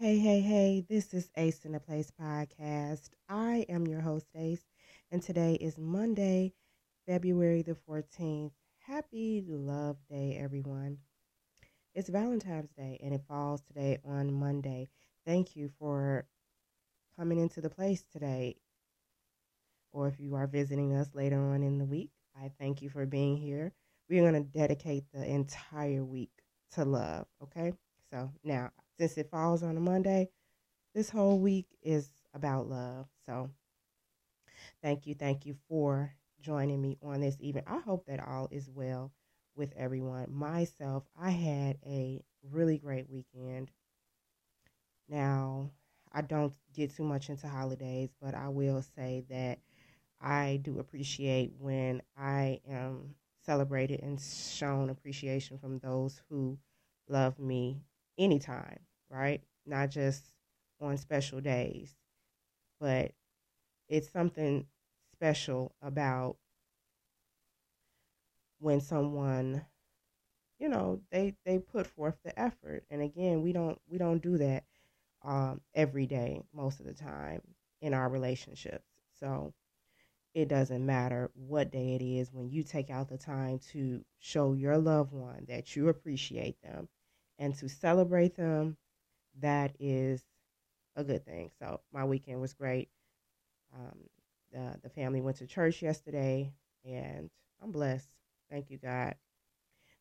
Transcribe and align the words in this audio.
Hey, 0.00 0.18
hey, 0.18 0.40
hey, 0.40 0.84
this 0.88 1.12
is 1.12 1.28
Ace 1.36 1.64
in 1.64 1.72
the 1.72 1.80
Place 1.80 2.12
podcast. 2.12 3.10
I 3.28 3.66
am 3.68 3.84
your 3.88 4.00
host, 4.00 4.28
Ace, 4.36 4.64
and 5.10 5.20
today 5.20 5.54
is 5.54 5.76
Monday, 5.76 6.52
February 7.04 7.62
the 7.62 7.74
14th. 7.74 8.52
Happy 8.78 9.42
Love 9.44 9.96
Day, 10.08 10.38
everyone. 10.40 10.98
It's 11.96 12.08
Valentine's 12.10 12.70
Day, 12.70 13.00
and 13.02 13.12
it 13.12 13.22
falls 13.26 13.60
today 13.62 13.98
on 14.04 14.32
Monday. 14.32 14.88
Thank 15.26 15.56
you 15.56 15.68
for 15.80 16.26
coming 17.16 17.40
into 17.40 17.60
the 17.60 17.70
place 17.70 18.04
today. 18.12 18.56
Or 19.92 20.06
if 20.06 20.20
you 20.20 20.36
are 20.36 20.46
visiting 20.46 20.94
us 20.94 21.12
later 21.12 21.40
on 21.40 21.64
in 21.64 21.78
the 21.78 21.84
week, 21.84 22.12
I 22.36 22.52
thank 22.60 22.82
you 22.82 22.88
for 22.88 23.04
being 23.04 23.36
here. 23.36 23.72
We're 24.08 24.30
going 24.30 24.44
to 24.44 24.48
dedicate 24.48 25.06
the 25.12 25.24
entire 25.26 26.04
week 26.04 26.30
to 26.72 26.84
love, 26.84 27.26
okay? 27.42 27.72
So 28.12 28.30
now, 28.44 28.70
since 28.98 29.16
it 29.18 29.30
falls 29.30 29.62
on 29.62 29.76
a 29.76 29.80
Monday, 29.80 30.30
this 30.94 31.10
whole 31.10 31.38
week 31.38 31.66
is 31.82 32.10
about 32.34 32.68
love. 32.68 33.06
So 33.26 33.50
thank 34.82 35.06
you, 35.06 35.14
thank 35.14 35.46
you 35.46 35.54
for 35.68 36.12
joining 36.40 36.80
me 36.80 36.98
on 37.02 37.20
this 37.20 37.36
evening. 37.40 37.64
I 37.66 37.78
hope 37.78 38.06
that 38.06 38.26
all 38.26 38.48
is 38.50 38.68
well 38.68 39.12
with 39.56 39.72
everyone. 39.76 40.26
Myself, 40.32 41.04
I 41.20 41.30
had 41.30 41.78
a 41.86 42.22
really 42.42 42.78
great 42.78 43.08
weekend. 43.10 43.70
Now, 45.08 45.70
I 46.12 46.22
don't 46.22 46.54
get 46.72 46.94
too 46.94 47.04
much 47.04 47.28
into 47.28 47.48
holidays, 47.48 48.10
but 48.20 48.34
I 48.34 48.48
will 48.48 48.82
say 48.82 49.24
that 49.30 49.58
I 50.20 50.60
do 50.62 50.78
appreciate 50.78 51.52
when 51.58 52.02
I 52.16 52.60
am 52.68 53.14
celebrated 53.44 54.00
and 54.00 54.20
shown 54.20 54.90
appreciation 54.90 55.58
from 55.58 55.78
those 55.78 56.20
who 56.28 56.58
love 57.08 57.38
me 57.38 57.82
anytime, 58.18 58.80
right? 59.10 59.42
Not 59.66 59.90
just 59.90 60.24
on 60.80 60.96
special 60.96 61.40
days, 61.40 61.94
but 62.80 63.12
it's 63.88 64.10
something 64.10 64.66
special 65.12 65.74
about 65.82 66.36
when 68.60 68.80
someone 68.80 69.64
you 70.58 70.68
know 70.68 71.00
they 71.10 71.34
they 71.44 71.58
put 71.58 71.86
forth 71.86 72.16
the 72.24 72.38
effort 72.38 72.84
and 72.90 73.02
again 73.02 73.42
we 73.42 73.52
don't 73.52 73.80
we 73.88 73.98
don't 73.98 74.22
do 74.22 74.38
that 74.38 74.64
um, 75.24 75.60
every 75.74 76.06
day 76.06 76.40
most 76.54 76.80
of 76.80 76.86
the 76.86 76.94
time 76.94 77.42
in 77.80 77.94
our 77.94 78.08
relationships 78.08 78.84
so 79.20 79.52
it 80.34 80.48
doesn't 80.48 80.86
matter 80.86 81.30
what 81.34 81.72
day 81.72 81.94
it 81.94 82.02
is 82.02 82.32
when 82.32 82.50
you 82.50 82.62
take 82.62 82.90
out 82.90 83.08
the 83.08 83.18
time 83.18 83.58
to 83.58 84.04
show 84.20 84.54
your 84.54 84.78
loved 84.78 85.12
one 85.12 85.44
that 85.48 85.76
you 85.76 85.88
appreciate 85.88 86.60
them 86.62 86.88
and 87.38 87.56
to 87.56 87.68
celebrate 87.68 88.36
them 88.36 88.76
that 89.40 89.74
is 89.78 90.22
a 90.96 91.04
good 91.04 91.24
thing. 91.24 91.50
So 91.58 91.80
my 91.92 92.04
weekend 92.04 92.40
was 92.40 92.52
great. 92.52 92.88
Um, 93.74 93.98
the, 94.52 94.78
the 94.82 94.88
family 94.88 95.20
went 95.20 95.36
to 95.38 95.46
church 95.46 95.82
yesterday 95.82 96.52
and 96.84 97.30
i'm 97.62 97.70
blessed. 97.70 98.08
Thank 98.50 98.70
you 98.70 98.78
god. 98.78 99.14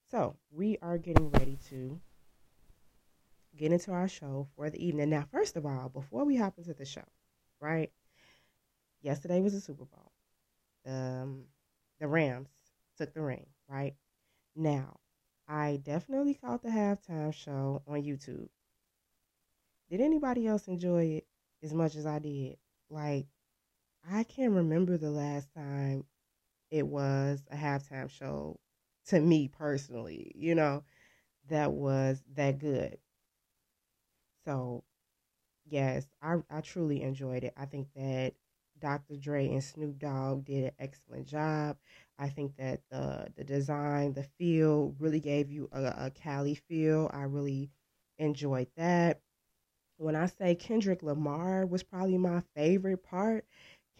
So 0.10 0.38
we 0.52 0.78
are 0.82 0.98
getting 0.98 1.30
ready 1.32 1.58
to 1.70 2.00
get 3.58 3.74
into 3.74 3.92
our 3.92 4.08
show 4.08 4.48
for 4.56 4.70
the 4.70 4.86
evening. 4.86 5.10
Now 5.10 5.26
first 5.32 5.58
of 5.58 5.66
all 5.66 5.90
before 5.90 6.24
we 6.24 6.38
hop 6.38 6.58
into 6.58 6.74
the 6.74 6.86
show 6.86 7.04
right 7.60 7.92
yesterday 9.02 9.42
was 9.42 9.54
the 9.54 9.62
super 9.62 9.86
bowl. 9.86 10.12
Um, 10.86 11.44
the 12.00 12.08
Rams 12.08 12.50
took 12.98 13.14
the 13.14 13.22
ring, 13.22 13.46
right? 13.68 13.96
Now, 14.56 15.00
I 15.48 15.80
definitely 15.84 16.34
caught 16.34 16.64
the 16.64 16.70
halftime 16.70 17.34
show 17.34 17.82
on 17.88 18.04
YouTube. 18.04 18.50
Did 19.90 20.02
anybody 20.02 20.48
else 20.48 20.68
enjoy 20.68 21.06
it 21.06 21.28
as 21.64 21.74
much 21.74 21.96
as 21.96 22.06
I 22.06 22.20
did? 22.20 22.58
Like, 22.90 23.28
I 24.10 24.24
can't 24.24 24.54
remember 24.54 24.98
the 24.98 25.12
last 25.12 25.52
time 25.54 26.06
it 26.72 26.88
was 26.88 27.44
a 27.52 27.58
halftime 27.58 28.10
show 28.10 28.60
to 29.08 29.20
me 29.22 29.50
personally, 29.50 30.32
you 30.36 30.56
know, 30.56 30.84
that 31.50 31.74
was 31.74 32.24
that 32.36 32.60
good. 32.60 33.00
So, 34.46 34.84
yes, 35.66 36.08
I, 36.22 36.38
I 36.50 36.62
truly 36.62 37.04
enjoyed 37.04 37.44
it. 37.44 37.54
I 37.58 37.66
think 37.66 37.90
that 37.96 38.36
Dr. 38.80 39.18
Dre 39.18 39.50
and 39.50 39.64
Snoop 39.64 40.00
Dogg 40.00 40.46
did 40.46 40.66
an 40.66 40.72
excellent 40.80 41.28
job. 41.28 41.78
I 42.20 42.30
think 42.30 42.56
that 42.58 42.82
the 42.92 43.32
the 43.36 43.44
design, 43.44 44.14
the 44.14 44.24
feel 44.24 44.96
really 45.00 45.20
gave 45.22 45.52
you 45.52 45.70
a, 45.72 45.84
a 46.08 46.12
Cali 46.12 46.56
feel. 46.56 47.10
I 47.14 47.24
really 47.24 47.72
enjoyed 48.20 48.70
that. 48.78 49.22
When 49.98 50.16
I 50.16 50.28
say 50.28 50.56
Kendrick 50.56 51.04
Lamar 51.04 51.66
was 51.66 51.84
probably 51.84 52.18
my 52.18 52.42
favorite 52.56 53.04
part, 53.04 53.46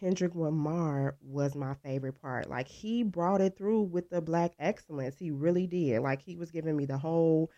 Kendrick 0.00 0.34
Lamar 0.34 1.16
was 1.20 1.54
my 1.54 1.74
favorite 1.74 2.20
part. 2.20 2.48
Like 2.48 2.68
he 2.68 3.02
brought 3.02 3.40
it 3.40 3.56
through 3.56 3.82
with 3.82 4.08
the 4.10 4.20
black 4.22 4.54
excellence. 4.58 5.18
He 5.18 5.30
really 5.30 5.66
did. 5.66 6.00
Like 6.02 6.22
he 6.22 6.36
was 6.36 6.50
giving 6.50 6.76
me 6.76 6.86
the 6.86 6.98
whole 6.98 7.50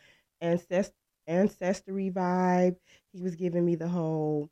ancest- 0.43 0.95
ancestry 1.27 2.11
vibe. 2.11 2.77
He 3.12 3.21
was 3.23 3.37
giving 3.37 3.65
me 3.65 3.75
the 3.77 3.89
whole 3.89 4.50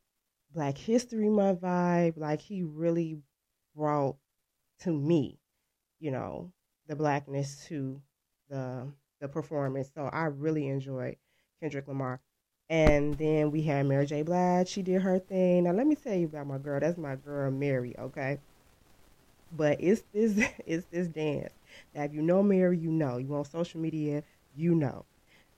Black 0.53 0.77
History 0.78 1.28
Month 1.31 1.60
vibe. 1.62 2.16
Like 2.19 2.41
he 2.41 2.62
really 2.62 3.21
brought 3.75 4.16
to 4.81 4.93
me, 4.93 5.38
you 6.00 6.10
know, 6.10 6.53
the 6.87 6.97
blackness 6.97 7.65
to 7.66 8.00
the 8.48 8.88
the 9.21 9.28
performance. 9.28 9.91
So 9.94 10.04
I 10.12 10.27
really 10.27 10.69
enjoyed 10.69 11.16
Kendrick 11.60 11.88
Lamar. 11.88 12.21
And 12.70 13.16
then 13.18 13.50
we 13.50 13.62
had 13.62 13.86
Mary 13.86 14.06
J. 14.06 14.22
Blige. 14.22 14.68
She 14.68 14.82
did 14.82 15.02
her 15.02 15.18
thing. 15.18 15.64
Now 15.64 15.72
let 15.72 15.86
me 15.86 15.94
tell 15.94 16.14
you 16.14 16.26
about 16.26 16.46
my 16.46 16.58
girl. 16.58 16.80
That's 16.80 16.98
my 16.98 17.16
girl 17.16 17.50
Mary, 17.50 17.94
okay? 17.98 18.40
But 19.50 19.78
it's 19.80 20.02
this 20.12 20.38
it's 20.66 20.86
this 20.86 21.08
dance. 21.08 21.52
Now 21.94 22.04
if 22.04 22.12
you 22.14 22.22
know 22.22 22.42
Mary, 22.42 22.78
you 22.78 22.90
know. 22.90 23.18
You 23.18 23.34
on 23.34 23.44
social 23.44 23.80
media, 23.80 24.22
you 24.54 24.74
know. 24.74 25.04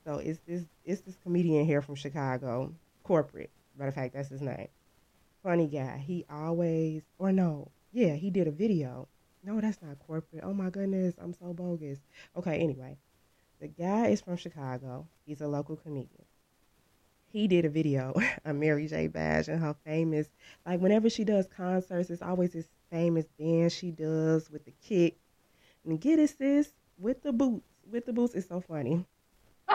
So 0.05 0.17
it's 0.17 0.39
this 0.47 0.65
it's 0.83 1.01
this 1.01 1.17
comedian 1.17 1.65
here 1.65 1.81
from 1.81 1.95
Chicago, 1.95 2.73
corporate. 3.03 3.51
Matter 3.77 3.89
of 3.89 3.95
fact, 3.95 4.13
that's 4.13 4.29
his 4.29 4.41
name 4.41 4.67
funny 5.43 5.67
guy. 5.67 5.97
He 5.97 6.25
always, 6.29 7.03
or 7.19 7.31
no, 7.31 7.71
yeah, 7.91 8.15
he 8.15 8.29
did 8.31 8.47
a 8.47 8.51
video. 8.51 9.07
No, 9.43 9.61
that's 9.61 9.81
not 9.81 9.99
corporate. 9.99 10.43
Oh 10.43 10.53
my 10.53 10.69
goodness, 10.69 11.15
I'm 11.19 11.33
so 11.33 11.53
bogus. 11.53 11.99
Okay, 12.35 12.57
anyway, 12.59 12.97
the 13.59 13.67
guy 13.69 14.07
is 14.07 14.21
from 14.21 14.37
Chicago. 14.37 15.07
He's 15.25 15.41
a 15.41 15.47
local 15.47 15.75
comedian. 15.77 16.25
He 17.31 17.47
did 17.47 17.63
a 17.63 17.69
video 17.69 18.13
of 18.45 18.55
Mary 18.57 18.87
J. 18.87 19.07
Blige 19.07 19.47
and 19.47 19.61
her 19.61 19.75
famous, 19.85 20.27
like 20.65 20.81
whenever 20.81 21.09
she 21.09 21.23
does 21.23 21.47
concerts, 21.47 22.09
it's 22.09 22.21
always 22.21 22.51
this 22.51 22.67
famous 22.89 23.25
dance 23.39 23.71
she 23.73 23.91
does 23.91 24.49
with 24.49 24.65
the 24.65 24.73
kick. 24.85 25.17
And 25.85 25.99
get 25.99 26.19
it, 26.19 26.37
sis, 26.37 26.73
with 26.97 27.23
the 27.23 27.31
boots. 27.31 27.65
With 27.89 28.05
the 28.05 28.13
boots, 28.13 28.35
it's 28.35 28.47
so 28.47 28.59
funny. 28.59 29.05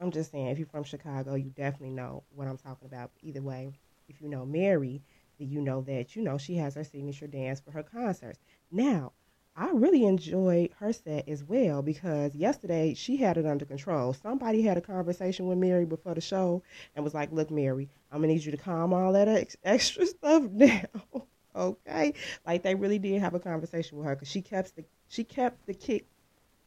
I'm 0.00 0.10
just 0.10 0.30
saying, 0.30 0.46
if 0.46 0.58
you're 0.58 0.66
from 0.66 0.84
Chicago, 0.84 1.34
you 1.34 1.50
definitely 1.50 1.90
know 1.90 2.22
what 2.34 2.46
I'm 2.46 2.56
talking 2.58 2.86
about. 2.86 3.10
Either 3.22 3.42
way, 3.42 3.72
if 4.08 4.20
you 4.20 4.28
know 4.28 4.46
Mary, 4.46 5.02
then 5.38 5.48
you 5.48 5.60
know 5.60 5.80
that, 5.82 6.14
you 6.14 6.22
know, 6.22 6.38
she 6.38 6.56
has 6.56 6.74
her 6.74 6.84
signature 6.84 7.26
dance 7.26 7.60
for 7.60 7.70
her 7.70 7.82
concerts. 7.82 8.38
Now, 8.70 9.12
I 9.60 9.68
really 9.72 10.06
enjoyed 10.06 10.70
her 10.78 10.90
set 10.90 11.28
as 11.28 11.44
well 11.44 11.82
because 11.82 12.34
yesterday 12.34 12.94
she 12.94 13.18
had 13.18 13.36
it 13.36 13.44
under 13.44 13.66
control. 13.66 14.14
Somebody 14.14 14.62
had 14.62 14.78
a 14.78 14.80
conversation 14.80 15.48
with 15.48 15.58
Mary 15.58 15.84
before 15.84 16.14
the 16.14 16.22
show 16.22 16.62
and 16.96 17.04
was 17.04 17.12
like, 17.12 17.30
Look, 17.30 17.50
Mary, 17.50 17.90
I'm 18.10 18.20
going 18.20 18.30
to 18.30 18.34
need 18.36 18.44
you 18.46 18.52
to 18.52 18.56
calm 18.56 18.94
all 18.94 19.12
that 19.12 19.28
ex- 19.28 19.58
extra 19.62 20.06
stuff 20.06 20.44
down. 20.56 20.86
okay? 21.54 22.14
Like 22.46 22.62
they 22.62 22.74
really 22.74 22.98
did 22.98 23.20
have 23.20 23.34
a 23.34 23.38
conversation 23.38 23.98
with 23.98 24.06
her 24.06 24.14
because 24.14 24.28
she 24.28 24.40
kept 24.40 24.76
the 24.76 24.84
she 25.08 25.24
kept 25.24 25.66
the 25.66 25.74
kick 25.74 26.06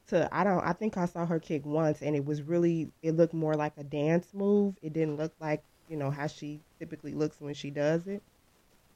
to 0.10 0.30
I 0.32 0.44
don't 0.44 0.64
I 0.64 0.74
think 0.74 0.96
I 0.96 1.06
saw 1.06 1.26
her 1.26 1.40
kick 1.40 1.66
once 1.66 2.04
and 2.04 2.16
it 2.16 2.24
was 2.24 2.44
really 2.44 2.92
it 3.02 3.14
looked 3.16 3.34
more 3.34 3.56
like 3.56 3.74
a 3.76 3.84
dance 3.84 4.28
move. 4.36 4.76
It 4.84 4.94
didn't 4.94 5.18
look 5.18 5.34
like, 5.40 5.64
you 5.90 5.98
know, 5.98 6.12
how 6.12 6.28
she 6.28 6.60
typically 6.78 7.16
looks 7.16 7.42
when 7.42 7.56
she 7.56 7.72
does 7.72 8.06
it. 8.06 8.22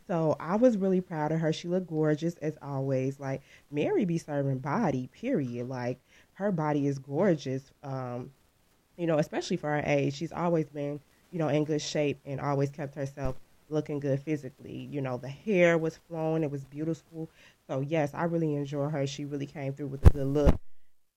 So 0.08 0.36
I 0.40 0.56
was 0.56 0.78
really 0.78 1.02
proud 1.02 1.32
of 1.32 1.40
her. 1.40 1.52
She 1.54 1.68
looked 1.68 1.88
gorgeous 1.88 2.36
as 2.36 2.58
always. 2.62 3.20
Like 3.20 3.42
Mary 3.72 4.06
be 4.06 4.18
serving 4.18 4.60
body, 4.60 5.08
period. 5.14 5.68
Like 5.68 6.00
her 6.34 6.52
body 6.52 6.88
is 6.88 7.00
gorgeous. 7.00 7.72
Um, 7.84 8.32
you 8.98 9.08
know, 9.08 9.18
especially 9.20 9.58
for 9.58 9.70
her 9.70 9.84
age. 9.86 10.16
She's 10.16 10.32
always 10.32 10.70
been, 10.70 11.00
you 11.32 11.40
know, 11.40 11.50
in 11.50 11.64
good 11.66 11.82
shape 11.82 12.20
and 12.26 12.40
always 12.42 12.70
kept 12.70 12.96
herself 12.96 13.36
looking 13.70 14.00
good 14.00 14.22
physically. 14.22 14.88
You 14.92 15.02
know, 15.02 15.18
the 15.18 15.28
hair 15.30 15.78
was 15.78 15.98
flowing, 16.08 16.44
it 16.44 16.52
was 16.52 16.64
beautiful. 16.66 17.30
So 17.68 17.82
yes, 17.82 18.14
I 18.14 18.24
really 18.24 18.56
enjoy 18.56 18.90
her. 18.90 19.06
She 19.08 19.26
really 19.26 19.46
came 19.46 19.74
through 19.74 19.88
with 19.88 20.06
a 20.06 20.10
good 20.10 20.28
look. 20.28 20.60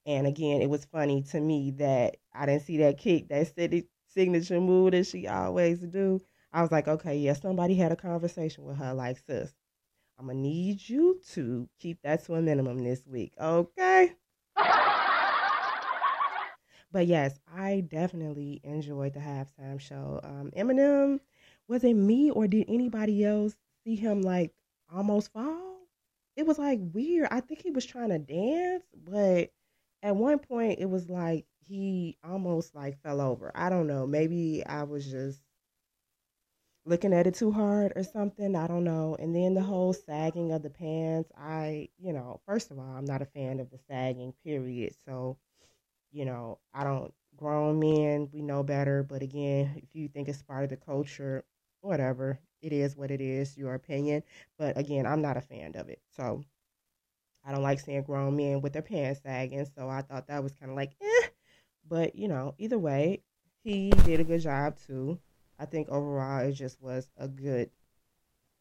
And 0.07 0.27
again, 0.27 0.63
it 0.63 0.71
was 0.71 0.85
funny 0.87 1.23
to 1.31 1.41
me 1.41 1.73
that 1.73 2.17
I 2.35 2.47
didn't 2.47 2.63
see 2.65 2.79
that 2.79 2.99
kick, 2.99 3.29
that 3.29 3.47
steady 3.47 3.87
signature 4.09 4.61
move 4.61 4.93
that 4.93 5.07
she 5.07 5.27
always 5.29 5.81
do. 5.81 6.21
I 6.53 6.63
was 6.63 6.73
like, 6.73 6.89
okay, 6.89 7.17
yeah, 7.19 7.35
somebody 7.35 7.75
had 7.75 7.93
a 7.93 7.97
conversation 7.97 8.65
with 8.65 8.77
her, 8.79 8.95
like, 8.95 9.19
sis, 9.19 9.55
I'm 10.19 10.27
gonna 10.27 10.39
need 10.39 10.89
you 10.89 11.21
to 11.33 11.69
keep 11.79 12.03
that 12.03 12.25
to 12.27 12.35
a 12.35 12.43
minimum 12.43 12.83
this 12.85 13.07
week, 13.07 13.33
okay? 13.41 14.15
But 16.93 17.07
yes, 17.07 17.39
I 17.53 17.81
definitely 17.89 18.61
enjoyed 18.65 19.15
the 19.15 19.21
halftime 19.21 19.81
show. 19.81 20.21
Um, 20.23 20.51
Eminem, 20.57 21.21
was 21.69 21.85
it 21.85 21.95
me 21.95 22.31
or 22.31 22.47
did 22.49 22.67
anybody 22.69 23.25
else 23.25 23.57
see 23.85 23.95
him 23.97 24.23
like 24.23 24.53
almost 24.93 25.33
fall? 25.33 25.79
It 26.37 26.47
was 26.47 26.59
like 26.59 26.81
weird. 26.93 27.29
I 27.31 27.41
think 27.41 27.63
he 27.63 27.71
was 27.71 27.85
trying 27.87 28.09
to 28.11 28.19
dance, 28.19 28.85
but 28.95 29.53
at 30.03 30.17
one 30.17 30.39
point 30.39 30.81
it 30.81 30.89
was 30.89 31.09
like 31.09 31.47
he 31.59 32.19
almost 32.25 32.75
like 32.75 33.01
fell 33.03 33.21
over. 33.21 33.53
I 33.55 33.69
don't 33.71 33.87
know. 33.87 34.07
Maybe 34.07 34.65
I 34.67 34.83
was 34.85 35.09
just 35.11 35.41
looking 36.91 37.15
at 37.15 37.29
it 37.29 37.35
too 37.35 37.53
hard 37.53 37.93
or 37.95 38.03
something. 38.03 38.57
I 38.57 38.67
don't 38.67 38.83
know. 38.83 39.17
And 39.21 39.35
then 39.35 39.55
the 39.55 39.63
whole 39.63 39.93
sagging 39.93 40.51
of 40.51 40.63
the 40.63 40.71
pants. 40.71 41.31
I, 41.39 41.89
you 41.99 42.13
know, 42.13 42.41
first 42.47 42.73
of 42.73 42.79
all, 42.79 42.97
I'm 42.97 43.05
not 43.05 43.23
a 43.23 43.27
fan 43.27 43.61
of 43.61 43.71
the 43.71 43.79
sagging, 43.89 44.35
period. 44.45 44.95
So, 45.07 45.39
you 46.11 46.25
know, 46.25 46.59
I 46.75 46.83
don't, 46.85 47.15
grown 47.37 47.79
men, 47.79 48.29
we 48.33 48.43
know 48.43 48.65
better. 48.65 49.05
But 49.05 49.23
again, 49.23 49.81
if 49.83 49.95
you 49.95 50.09
think 50.09 50.29
it's 50.29 50.43
part 50.43 50.65
of 50.65 50.71
the 50.71 50.77
culture, 50.77 51.45
whatever, 51.81 52.41
it 52.61 52.73
is 52.73 52.97
what 52.97 53.13
it 53.13 53.21
is, 53.21 53.57
your 53.57 53.75
opinion. 53.75 54.25
But 54.59 54.77
again, 54.77 55.07
I'm 55.07 55.23
not 55.23 55.37
a 55.37 55.41
fan 55.41 55.77
of 55.77 55.89
it. 55.89 56.01
So, 56.17 56.43
I 57.45 57.53
don't 57.53 57.63
like 57.63 57.81
seeing 57.81 58.03
grown 58.03 58.37
men 58.37 58.61
with 58.63 58.73
their 58.73 58.83
pants 58.83 59.21
sagging. 59.23 59.67
So 59.77 59.89
I 59.89 60.03
thought 60.03 60.27
that 60.27 60.43
was 60.43 60.55
kind 60.55 60.71
of 60.71 60.77
like, 60.77 60.93
eh. 61.01 61.29
But, 61.89 62.17
you 62.17 62.27
know, 62.27 62.55
either 62.59 62.79
way, 62.79 63.23
he 63.63 63.91
did 64.05 64.21
a 64.21 64.25
good 64.25 64.41
job 64.43 64.77
too. 64.87 65.19
I 65.61 65.67
think 65.67 65.91
overall 65.91 66.41
it 66.41 66.53
just 66.53 66.81
was 66.81 67.11
a 67.19 67.29
good, 67.29 67.71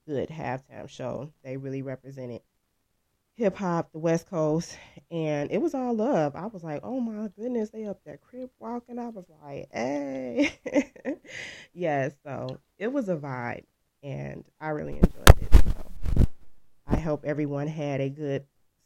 good 0.05 0.27
halftime 0.27 0.89
show. 0.89 1.31
They 1.43 1.55
really 1.55 1.81
represented 1.81 2.41
hip 3.35 3.55
hop, 3.55 3.93
the 3.93 3.99
West 3.99 4.29
Coast, 4.29 4.77
and 5.09 5.49
it 5.49 5.61
was 5.61 5.73
all 5.73 5.93
love. 5.95 6.35
I 6.35 6.47
was 6.47 6.61
like, 6.61 6.81
oh 6.83 6.99
my 6.99 7.29
goodness, 7.29 7.69
they 7.69 7.85
up 7.85 8.01
there 8.03 8.17
crib 8.17 8.49
walking. 8.59 8.99
I 8.99 9.07
was 9.07 9.23
like, 9.41 9.69
hey, 9.71 10.51
yeah. 11.73 12.09
So 12.25 12.59
it 12.77 12.91
was 12.91 13.07
a 13.07 13.15
vibe, 13.15 13.63
and 14.03 14.43
I 14.59 14.69
really 14.69 14.95
enjoyed 14.97 15.41
it. 15.41 15.53
So 15.53 16.27
I 16.85 16.97
hope 16.97 17.23
everyone 17.23 17.67
had 17.67 18.01
a 18.01 18.09
good 18.09 18.43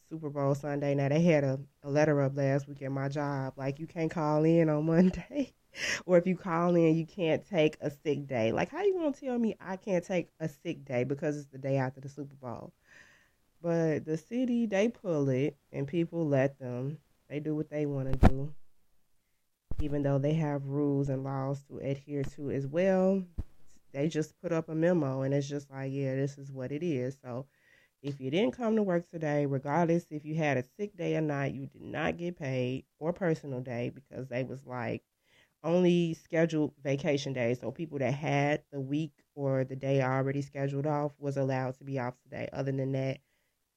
Super 0.07 0.29
Bowl 0.29 0.53
Sunday. 0.53 0.93
Now 0.93 1.09
they 1.09 1.23
had 1.23 1.43
a, 1.43 1.59
a 1.81 1.89
letter 1.89 2.21
up 2.21 2.37
last 2.37 2.67
week 2.67 2.83
at 2.83 2.91
my 2.91 3.09
job, 3.09 3.53
like 3.57 3.79
you 3.79 3.87
can't 3.87 4.11
call 4.11 4.43
in 4.43 4.69
on 4.69 4.85
Monday. 4.85 5.55
or 6.05 6.17
if 6.17 6.27
you 6.27 6.35
call 6.35 6.75
in, 6.75 6.95
you 6.95 7.05
can't 7.05 7.47
take 7.47 7.77
a 7.81 7.89
sick 7.89 8.27
day. 8.27 8.51
Like, 8.51 8.69
how 8.69 8.83
you 8.83 8.93
gonna 8.95 9.11
tell 9.13 9.37
me 9.37 9.55
I 9.59 9.77
can't 9.77 10.03
take 10.03 10.29
a 10.39 10.47
sick 10.49 10.85
day 10.85 11.03
because 11.03 11.37
it's 11.37 11.47
the 11.47 11.57
day 11.57 11.77
after 11.77 12.01
the 12.01 12.09
Super 12.09 12.35
Bowl? 12.35 12.73
But 13.61 14.05
the 14.05 14.17
city, 14.17 14.65
they 14.67 14.89
pull 14.89 15.29
it, 15.29 15.57
and 15.71 15.87
people 15.87 16.27
let 16.27 16.59
them. 16.59 16.99
They 17.29 17.39
do 17.39 17.55
what 17.55 17.69
they 17.69 17.85
want 17.87 18.11
to 18.11 18.27
do, 18.29 18.53
even 19.81 20.03
though 20.03 20.17
they 20.19 20.33
have 20.33 20.65
rules 20.65 21.09
and 21.09 21.23
laws 21.23 21.63
to 21.63 21.77
adhere 21.79 22.23
to 22.23 22.51
as 22.51 22.67
well. 22.67 23.23
They 23.93 24.07
just 24.09 24.39
put 24.41 24.51
up 24.51 24.69
a 24.69 24.75
memo, 24.75 25.21
and 25.23 25.33
it's 25.33 25.49
just 25.49 25.71
like, 25.71 25.91
yeah, 25.93 26.15
this 26.15 26.37
is 26.37 26.51
what 26.51 26.71
it 26.71 26.83
is. 26.83 27.17
So, 27.21 27.47
if 28.03 28.19
you 28.21 28.31
didn't 28.31 28.57
come 28.57 28.75
to 28.77 28.83
work 28.83 29.09
today, 29.09 29.45
regardless 29.47 30.07
if 30.11 30.25
you 30.25 30.35
had 30.35 30.57
a 30.57 30.63
sick 30.77 30.95
day 30.97 31.15
or 31.17 31.21
not, 31.21 31.53
you 31.53 31.67
did 31.67 31.81
not 31.81 32.17
get 32.17 32.37
paid 32.37 32.85
or 32.99 33.13
personal 33.13 33.61
day 33.61 33.89
because 33.89 34.27
they 34.29 34.43
was 34.43 34.65
like, 34.65 35.03
only 35.63 36.13
scheduled 36.13 36.73
vacation 36.83 37.33
days. 37.33 37.59
So 37.59 37.71
people 37.71 37.99
that 37.99 38.13
had 38.13 38.63
the 38.71 38.79
week 38.79 39.13
or 39.35 39.63
the 39.63 39.75
day 39.75 40.01
already 40.01 40.41
scheduled 40.41 40.85
off 40.85 41.13
was 41.19 41.37
allowed 41.37 41.77
to 41.77 41.83
be 41.83 41.99
off 41.99 42.15
today. 42.23 42.49
Other 42.51 42.71
than 42.71 42.91
that, 42.93 43.19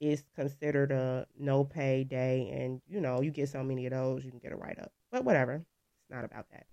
it's 0.01 0.25
considered 0.35 0.93
a 0.93 1.27
no 1.39 1.65
pay 1.65 2.05
day. 2.05 2.51
And, 2.53 2.81
you 2.89 3.01
know, 3.01 3.23
you 3.23 3.31
get 3.31 3.49
so 3.49 3.63
many 3.63 3.87
of 3.87 3.93
those, 3.93 4.25
you 4.25 4.31
can 4.31 4.41
get 4.41 4.53
a 4.53 4.57
write 4.57 4.79
up. 4.79 4.93
But 5.11 5.25
whatever, 5.25 5.55
it's 5.55 6.11
not 6.11 6.25
about 6.25 6.51
that. 6.51 6.67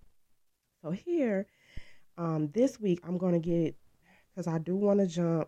So 0.82 0.92
here, 0.92 1.48
um, 2.18 2.50
this 2.54 2.80
week, 2.80 3.00
I'm 3.08 3.18
going 3.18 3.34
to 3.34 3.40
get, 3.40 3.76
because 4.30 4.48
I 4.48 4.58
do 4.58 4.76
want 4.76 5.00
to 5.00 5.08
jump, 5.08 5.48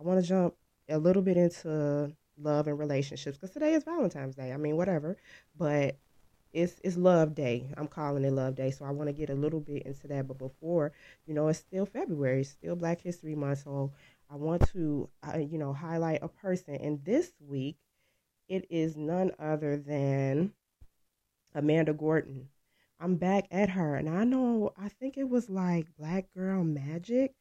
I 0.00 0.02
want 0.02 0.20
to 0.20 0.26
jump 0.26 0.54
a 0.88 0.98
little 0.98 1.22
bit 1.22 1.36
into 1.36 2.12
love 2.40 2.66
and 2.66 2.78
relationships 2.78 3.36
because 3.36 3.52
today 3.52 3.74
is 3.74 3.84
Valentine's 3.84 4.34
Day. 4.34 4.52
I 4.52 4.56
mean, 4.56 4.76
whatever. 4.76 5.16
But 5.56 5.96
it's 6.52 6.80
it's 6.84 6.96
love 6.96 7.34
day. 7.34 7.72
I'm 7.76 7.88
calling 7.88 8.24
it 8.24 8.32
love 8.32 8.54
day 8.54 8.70
so 8.70 8.84
i 8.84 8.90
want 8.90 9.08
to 9.08 9.12
get 9.12 9.30
a 9.30 9.34
little 9.34 9.60
bit 9.60 9.82
into 9.84 10.06
that. 10.08 10.26
But 10.28 10.38
before 10.38 10.92
you 11.26 11.34
know 11.34 11.48
it's 11.48 11.58
still 11.58 11.86
february 11.86 12.40
it's 12.42 12.50
still 12.50 12.76
black 12.76 13.00
history 13.00 13.34
month 13.34 13.64
so 13.64 13.92
i 14.30 14.36
want 14.36 14.66
to 14.70 15.08
uh, 15.22 15.38
you 15.38 15.58
know 15.58 15.72
highlight 15.72 16.22
a 16.22 16.28
person. 16.28 16.76
And 16.76 17.04
this 17.04 17.32
week 17.40 17.76
it 18.48 18.66
is 18.70 18.96
none 18.96 19.32
other 19.38 19.76
than 19.76 20.52
amanda 21.54 21.92
gorton. 21.92 22.48
I'm 23.00 23.16
back 23.16 23.46
at 23.50 23.68
her 23.70 23.94
and 23.96 24.08
i 24.08 24.24
know 24.24 24.72
i 24.78 24.88
think 24.88 25.16
it 25.18 25.28
was 25.28 25.48
like 25.50 25.94
black 25.96 26.32
girl 26.34 26.64
magic 26.64 27.34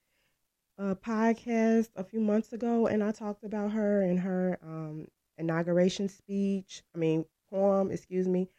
a 0.77 0.95
podcast 0.95 1.89
a 1.95 2.03
few 2.03 2.19
months 2.21 2.53
ago 2.53 2.87
and 2.87 3.03
i 3.03 3.11
talked 3.11 3.43
about 3.43 3.71
her 3.71 4.01
and 4.03 4.19
her 4.19 4.59
um, 4.63 5.07
inauguration 5.37 6.09
speech 6.09 6.83
i 6.95 6.97
mean 6.99 7.25
poem 7.49 7.91
excuse 7.91 8.27
me 8.27 8.49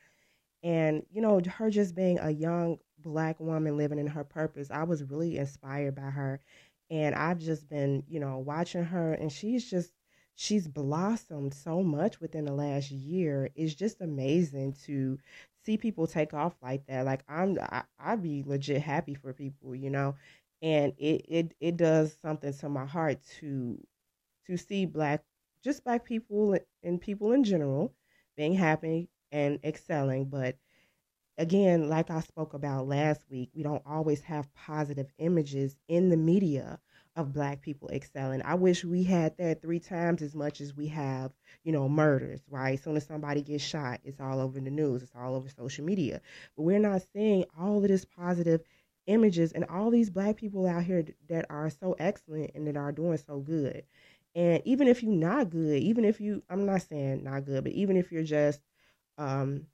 and, 0.63 1.05
you 1.11 1.21
know, 1.23 1.41
her 1.41 1.71
just 1.71 1.95
being 1.95 2.19
a 2.19 2.31
young 2.31 2.79
black 2.99 3.39
woman 3.41 3.77
living 3.77 3.99
in 3.99 4.07
her 4.09 4.25
purpose, 4.25 4.71
I 4.71 4.83
was 4.85 5.05
really 5.05 5.39
inspired 5.39 5.95
by 5.95 6.11
her. 6.11 6.41
And 6.91 7.15
I've 7.15 7.39
just 7.39 7.69
been, 7.69 8.03
you 8.09 8.19
know, 8.21 8.39
watching 8.39 8.85
her, 8.85 9.13
and 9.15 9.31
she's 9.31 9.69
just, 9.71 9.93
she's 10.35 10.67
blossomed 10.69 11.55
so 11.55 11.83
much 11.83 12.21
within 12.21 12.45
the 12.47 12.53
last 12.53 12.91
year. 12.91 13.51
It's 13.55 13.75
just 13.75 14.01
amazing 14.01 14.75
to 14.87 15.19
see 15.65 15.77
people 15.77 16.07
take 16.07 16.33
off 16.35 16.55
like 16.63 16.87
that. 16.87 17.05
Like 17.05 17.25
I'm, 17.29 17.59
I, 17.61 17.83
I'd 17.99 18.23
be 18.23 18.43
legit 18.47 18.83
happy 18.83 19.15
for 19.15 19.33
people, 19.33 19.75
you 19.75 19.91
know, 19.91 20.15
and 20.63 20.93
it, 20.99 21.25
it, 21.29 21.55
it 21.61 21.77
does 21.77 22.17
something 22.23 22.53
to 22.55 22.69
my 22.69 22.87
heart 22.87 23.19
to, 23.41 23.79
to 24.47 24.57
see 24.57 24.87
black, 24.87 25.23
just 25.63 25.85
black 25.85 26.05
people 26.05 26.59
and 26.83 27.01
people 27.01 27.33
in 27.33 27.45
general 27.45 27.93
being 28.37 28.55
happy, 28.55 29.09
and 29.33 29.59
excelling. 29.65 30.27
But 30.27 30.57
again, 31.39 31.89
like 31.89 32.11
I 32.11 32.21
spoke 32.21 32.55
about 32.55 32.89
last 32.89 33.23
week, 33.31 33.51
we 33.55 33.63
don't 33.63 33.83
always 33.87 34.21
have 34.23 34.53
positive 34.55 35.13
images 35.19 35.77
in 35.89 36.09
the 36.09 36.17
media 36.17 36.79
of 37.17 37.33
black 37.33 37.61
people 37.63 37.89
excelling. 37.91 38.43
I 38.43 38.55
wish 38.55 38.85
we 38.85 39.03
had 39.03 39.37
that 39.39 39.61
three 39.61 39.81
times 39.81 40.23
as 40.23 40.35
much 40.37 40.61
as 40.61 40.75
we 40.75 40.87
have, 40.89 41.33
you 41.65 41.73
know, 41.73 41.89
murders, 41.89 42.41
right? 42.49 42.75
As 42.75 42.83
soon 42.83 42.97
as 42.97 43.07
somebody 43.07 43.43
gets 43.43 43.65
shot, 43.65 44.01
it's 44.05 44.21
all 44.21 44.41
over 44.41 44.61
the 44.61 44.71
news, 44.71 45.03
it's 45.03 45.13
all 45.17 45.35
over 45.35 45.49
social 45.49 45.85
media. 45.85 46.21
But 46.57 46.63
we're 46.63 46.79
not 46.79 47.03
seeing 47.13 47.45
all 47.59 47.79
of 47.79 47.89
this 47.89 48.05
positive 48.05 48.63
images 49.07 49.53
and 49.53 49.65
all 49.65 49.91
these 49.91 50.11
black 50.11 50.37
people 50.37 50.67
out 50.67 50.85
here 50.85 51.05
that 51.29 51.47
are 51.51 51.71
so 51.71 51.97
excellent 51.99 52.53
and 52.55 52.67
that 52.69 52.77
are 52.77 52.93
doing 52.93 53.19
so 53.19 53.41
good. 53.41 53.83
And 54.35 54.63
even 54.65 54.87
if 54.87 55.03
you're 55.03 55.13
not 55.13 55.51
good, 55.51 55.83
even 55.83 56.05
if 56.05 56.21
you, 56.21 56.43
I'm 56.49 56.67
not 56.67 56.83
saying 56.83 57.25
not 57.25 57.45
good, 57.45 57.65
but 57.65 57.73
even 57.73 57.97
if 57.97 58.13
you're 58.13 58.23
just 58.23 58.61
um, 59.19 59.67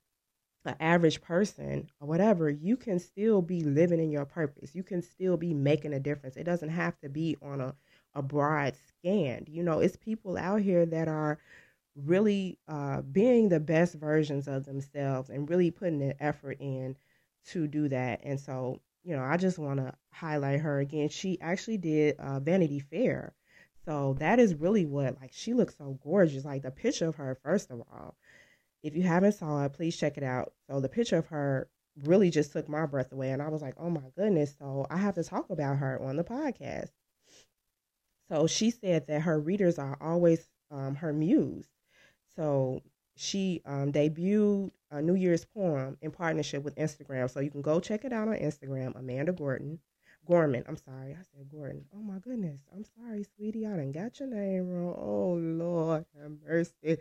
an 0.64 0.76
average 0.80 1.20
person 1.20 1.90
or 2.00 2.08
whatever, 2.08 2.48
you 2.48 2.76
can 2.76 2.98
still 2.98 3.42
be 3.42 3.62
living 3.62 4.00
in 4.00 4.10
your 4.10 4.24
purpose. 4.24 4.74
You 4.74 4.82
can 4.82 5.02
still 5.02 5.36
be 5.36 5.52
making 5.52 5.92
a 5.92 6.00
difference. 6.00 6.36
It 6.36 6.44
doesn't 6.44 6.70
have 6.70 6.98
to 7.00 7.08
be 7.08 7.36
on 7.42 7.60
a, 7.60 7.74
a 8.14 8.22
broad 8.22 8.74
scan. 8.88 9.44
You 9.46 9.62
know, 9.62 9.80
it's 9.80 9.96
people 9.96 10.36
out 10.38 10.62
here 10.62 10.86
that 10.86 11.06
are 11.06 11.38
really 11.94 12.58
uh, 12.66 13.02
being 13.02 13.48
the 13.48 13.60
best 13.60 13.94
versions 13.94 14.48
of 14.48 14.64
themselves 14.64 15.30
and 15.30 15.48
really 15.48 15.70
putting 15.70 15.98
the 15.98 16.20
effort 16.22 16.56
in 16.60 16.96
to 17.50 17.66
do 17.68 17.88
that. 17.88 18.20
And 18.24 18.40
so, 18.40 18.80
you 19.04 19.14
know, 19.14 19.22
I 19.22 19.36
just 19.36 19.58
want 19.58 19.80
to 19.80 19.92
highlight 20.10 20.60
her 20.60 20.78
again. 20.78 21.10
She 21.10 21.38
actually 21.42 21.76
did 21.76 22.16
uh, 22.18 22.40
Vanity 22.40 22.80
Fair. 22.80 23.34
So 23.84 24.16
that 24.18 24.38
is 24.38 24.54
really 24.54 24.86
what, 24.86 25.20
like, 25.20 25.32
she 25.34 25.52
looks 25.52 25.76
so 25.76 25.98
gorgeous. 26.02 26.46
Like, 26.46 26.62
the 26.62 26.70
picture 26.70 27.08
of 27.08 27.16
her, 27.16 27.38
first 27.42 27.70
of 27.70 27.80
all, 27.80 28.16
if 28.84 28.94
you 28.94 29.02
haven't 29.02 29.32
saw 29.32 29.64
it, 29.64 29.72
please 29.72 29.96
check 29.96 30.18
it 30.18 30.22
out. 30.22 30.52
So 30.68 30.78
the 30.78 30.90
picture 30.90 31.16
of 31.16 31.26
her 31.28 31.68
really 32.04 32.30
just 32.30 32.52
took 32.52 32.68
my 32.68 32.86
breath 32.86 33.12
away, 33.12 33.30
and 33.30 33.40
I 33.42 33.48
was 33.48 33.62
like, 33.62 33.74
oh 33.78 33.90
my 33.90 34.02
goodness. 34.16 34.54
So 34.58 34.86
I 34.90 34.98
have 34.98 35.14
to 35.14 35.24
talk 35.24 35.50
about 35.50 35.78
her 35.78 36.00
on 36.02 36.16
the 36.16 36.24
podcast. 36.24 36.90
So 38.30 38.46
she 38.46 38.70
said 38.70 39.06
that 39.06 39.22
her 39.22 39.40
readers 39.40 39.78
are 39.78 39.96
always 40.00 40.46
um, 40.70 40.96
her 40.96 41.12
muse. 41.12 41.66
So 42.36 42.82
she 43.16 43.62
um, 43.64 43.90
debuted 43.90 44.70
a 44.90 45.00
New 45.00 45.14
Year's 45.14 45.46
poem 45.46 45.96
in 46.02 46.10
partnership 46.10 46.62
with 46.62 46.76
Instagram. 46.76 47.30
So 47.30 47.40
you 47.40 47.50
can 47.50 47.62
go 47.62 47.80
check 47.80 48.04
it 48.04 48.12
out 48.12 48.28
on 48.28 48.34
Instagram, 48.34 48.98
Amanda 48.98 49.32
Gordon. 49.32 49.78
Gorman, 50.26 50.64
I'm 50.66 50.76
sorry, 50.76 51.12
I 51.12 51.22
said 51.36 51.50
Gordon. 51.50 51.84
Oh 51.94 52.02
my 52.02 52.18
goodness, 52.18 52.60
I'm 52.74 52.84
sorry, 52.84 53.26
sweetie, 53.36 53.66
I 53.66 53.76
didn't 53.76 53.92
got 53.92 54.18
your 54.20 54.28
name 54.28 54.68
wrong. 54.70 54.94
Oh 54.98 55.34
Lord, 55.38 56.06
have 56.18 56.32
mercy. 56.46 56.98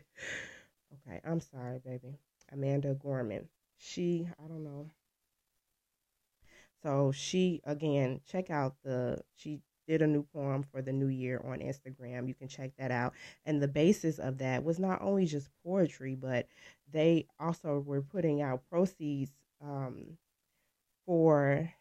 Okay, 1.08 1.22
I'm 1.24 1.40
sorry, 1.40 1.80
baby. 1.80 2.18
Amanda 2.52 2.94
Gorman. 2.96 3.48
She, 3.78 4.28
I 4.44 4.48
don't 4.48 4.64
know. 4.64 4.92
So 6.84 7.12
she 7.12 7.62
again, 7.64 8.22
check 8.28 8.50
out 8.50 8.76
the 8.84 9.22
she 9.36 9.62
did 9.88 10.02
a 10.02 10.08
new 10.08 10.24
poem 10.24 10.64
for 10.64 10.82
the 10.82 10.94
new 10.94 11.08
year 11.08 11.42
on 11.46 11.60
Instagram. 11.60 12.28
You 12.28 12.34
can 12.34 12.48
check 12.48 12.72
that 12.78 12.92
out. 12.92 13.14
And 13.46 13.62
the 13.62 13.68
basis 13.68 14.20
of 14.20 14.38
that 14.40 14.64
was 14.64 14.80
not 14.80 15.02
only 15.02 15.26
just 15.26 15.50
poetry, 15.64 16.16
but 16.16 16.48
they 16.92 17.28
also 17.40 17.80
were 17.80 18.02
putting 18.02 18.42
out 18.42 18.64
proceeds 18.70 19.32
um, 19.62 20.18
for 21.06 21.72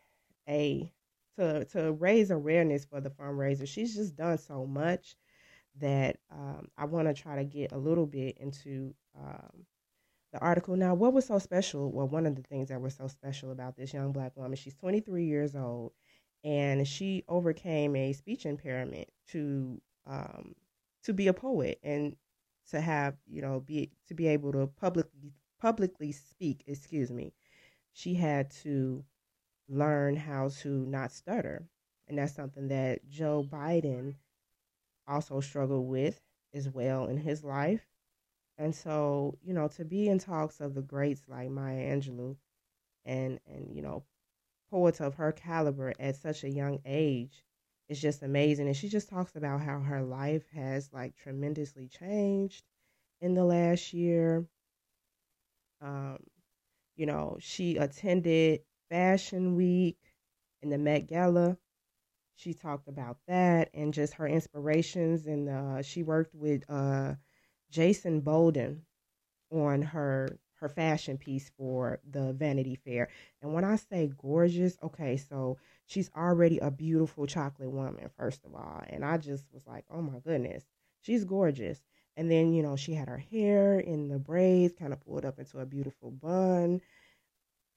a 0.49 0.93
to 1.39 1.65
to 1.67 1.93
raise 1.93 2.31
awareness 2.31 2.85
for 2.85 3.01
the 3.01 3.11
fundraiser. 3.11 3.67
She's 3.67 3.95
just 3.95 4.17
done 4.17 4.39
so 4.39 4.67
much 4.67 5.17
that 5.81 6.19
um, 6.31 6.69
I 6.77 6.85
want 6.87 7.09
to 7.09 7.15
try 7.15 7.37
to 7.37 7.45
get 7.45 7.73
a 7.73 7.79
little 7.79 8.07
bit 8.07 8.39
into 8.39 8.95
um, 9.19 9.67
the 10.33 10.39
article. 10.41 10.77
Now, 10.77 10.95
what 10.95 11.13
was 11.13 11.27
so 11.27 11.39
special? 11.39 11.91
Well, 11.93 12.09
one 12.09 12.27
of 12.27 12.37
the 12.37 12.43
things 12.43 12.69
that 12.69 12.81
was 12.81 12.95
so 12.95 13.07
special 13.09 13.51
about 13.53 13.77
this 13.77 13.93
young 13.95 14.13
black 14.13 14.37
woman, 14.37 14.57
she's 14.57 14.75
23 14.75 15.25
years 15.25 15.55
old, 15.55 15.93
and 16.45 16.87
she 16.87 17.25
overcame 17.29 17.97
a 17.97 18.13
speech 18.13 18.47
impairment 18.47 19.09
to 19.29 19.81
um, 20.07 20.55
to 21.05 21.13
be 21.13 21.29
a 21.29 21.33
poet 21.35 21.79
and 21.83 22.17
to 22.71 22.81
have 22.81 23.17
you 23.27 23.43
know 23.43 23.61
be 23.61 23.91
to 24.09 24.15
be 24.15 24.29
able 24.29 24.53
to 24.53 24.67
publicly 24.67 25.33
publicly 25.61 26.13
speak. 26.13 26.65
Excuse 26.67 27.11
me. 27.11 27.33
She 27.93 28.15
had 28.15 28.51
to 28.63 29.05
learn 29.69 30.17
how 30.17 30.49
to 30.63 30.69
not 30.87 31.13
stutter, 31.13 31.67
and 32.09 32.19
that's 32.19 32.35
something 32.35 32.69
that 32.69 33.09
Joe 33.09 33.45
Biden 33.49 34.17
also 35.07 35.41
struggled 35.41 35.89
with 35.89 36.21
as 36.55 36.69
well 36.69 37.07
in 37.07 37.19
his 37.19 37.45
life. 37.45 37.87
And 38.59 38.75
so, 38.75 39.39
you 39.43 39.53
know, 39.55 39.69
to 39.69 39.85
be 39.85 40.09
in 40.09 40.19
talks 40.19 40.61
of 40.61 40.75
the 40.75 40.83
greats 40.83 41.23
like 41.29 41.51
Maya 41.51 41.97
Angelou 41.97 42.37
and 43.05 43.41
and 43.47 43.75
you 43.75 43.83
know, 43.83 44.05
poets 44.71 45.01
of 45.01 45.15
her 45.17 45.33
caliber 45.33 45.95
at 46.01 46.17
such 46.17 46.45
a 46.45 46.51
young 46.51 46.81
age 46.85 47.45
is 47.89 48.01
just 48.01 48.23
amazing. 48.23 48.67
And 48.69 48.77
she 48.77 48.89
just 48.89 49.09
talks 49.09 49.37
about 49.37 49.61
how 49.63 49.81
her 49.81 50.03
life 50.03 50.49
has 50.55 50.93
like 50.93 51.17
tremendously 51.17 51.89
changed 51.89 52.65
in 53.21 53.35
the 53.35 53.45
last 53.45 53.93
year. 53.93 54.47
Um, 55.81 56.19
you 56.97 57.07
know, 57.07 57.39
she 57.41 57.77
attended 57.77 58.63
Fashion 58.91 59.57
Week 59.57 59.99
and 60.63 60.73
the 60.73 60.79
Met 60.79 61.07
Gala 61.09 61.59
she 62.37 62.55
talked 62.55 62.89
about 62.89 63.19
that 63.29 63.71
and 63.75 63.95
just 63.95 64.15
her 64.15 64.27
inspirations. 64.27 65.27
And 65.27 65.49
uh, 65.49 65.83
she 65.83 66.03
worked 66.03 66.35
with 66.35 66.65
uh, 66.69 67.15
Jason 67.73 68.21
Bolden 68.21 68.83
on 69.51 69.83
her 69.83 70.39
her 70.55 70.69
fashion 70.69 71.19
piece 71.19 71.51
for 71.57 72.01
the 72.09 72.33
Vanity 72.35 72.77
Fair. 72.77 73.09
And 73.43 73.53
when 73.53 73.65
I 73.65 73.77
say 73.77 74.13
gorgeous, 74.17 74.79
okay, 74.83 75.17
so 75.17 75.59
she's 75.87 76.11
already 76.17 76.59
a 76.61 76.71
beautiful 76.71 77.27
chocolate 77.27 77.73
woman, 77.73 78.09
first 78.17 78.45
of 78.45 78.55
all. 78.55 78.81
And 78.89 79.05
I 79.05 79.19
just 79.19 79.45
was 79.53 79.67
like, 79.67 79.85
oh 79.91 80.03
my 80.03 80.21
goodness, 80.21 80.65
she's 81.01 81.25
gorgeous. 81.25 81.83
And 82.17 82.31
then, 82.31 82.53
you 82.55 82.63
know, 82.63 82.77
she 82.77 82.95
had 82.95 83.09
her 83.09 83.19
hair 83.19 83.81
in 83.81 84.09
the 84.09 84.21
braids, 84.21 84.75
kind 84.79 84.93
of 84.93 85.01
pulled 85.01 85.25
up 85.25 85.41
into 85.41 85.59
a 85.59 85.67
beautiful 85.67 86.13
bun. 86.13 86.81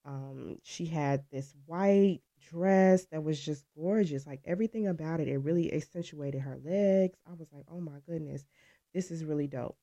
Um, 0.05 0.59
she 0.63 0.85
had 0.85 1.25
this 1.31 1.55
white 1.65 2.21
dress 2.51 3.05
that 3.05 3.23
was 3.23 3.43
just 3.43 3.65
gorgeous. 3.75 4.27
Like 4.27 4.41
everything 4.45 4.87
about 4.87 5.19
it, 5.21 5.27
it 5.27 5.37
really 5.39 5.73
accentuated 5.73 6.41
her 6.41 6.57
legs. 6.63 7.17
I 7.27 7.33
was 7.33 7.47
like, 7.51 7.65
oh 7.71 7.81
my 7.81 7.99
goodness, 8.07 8.45
this 8.93 9.09
is 9.09 9.23
really 9.25 9.47
dope. 9.47 9.77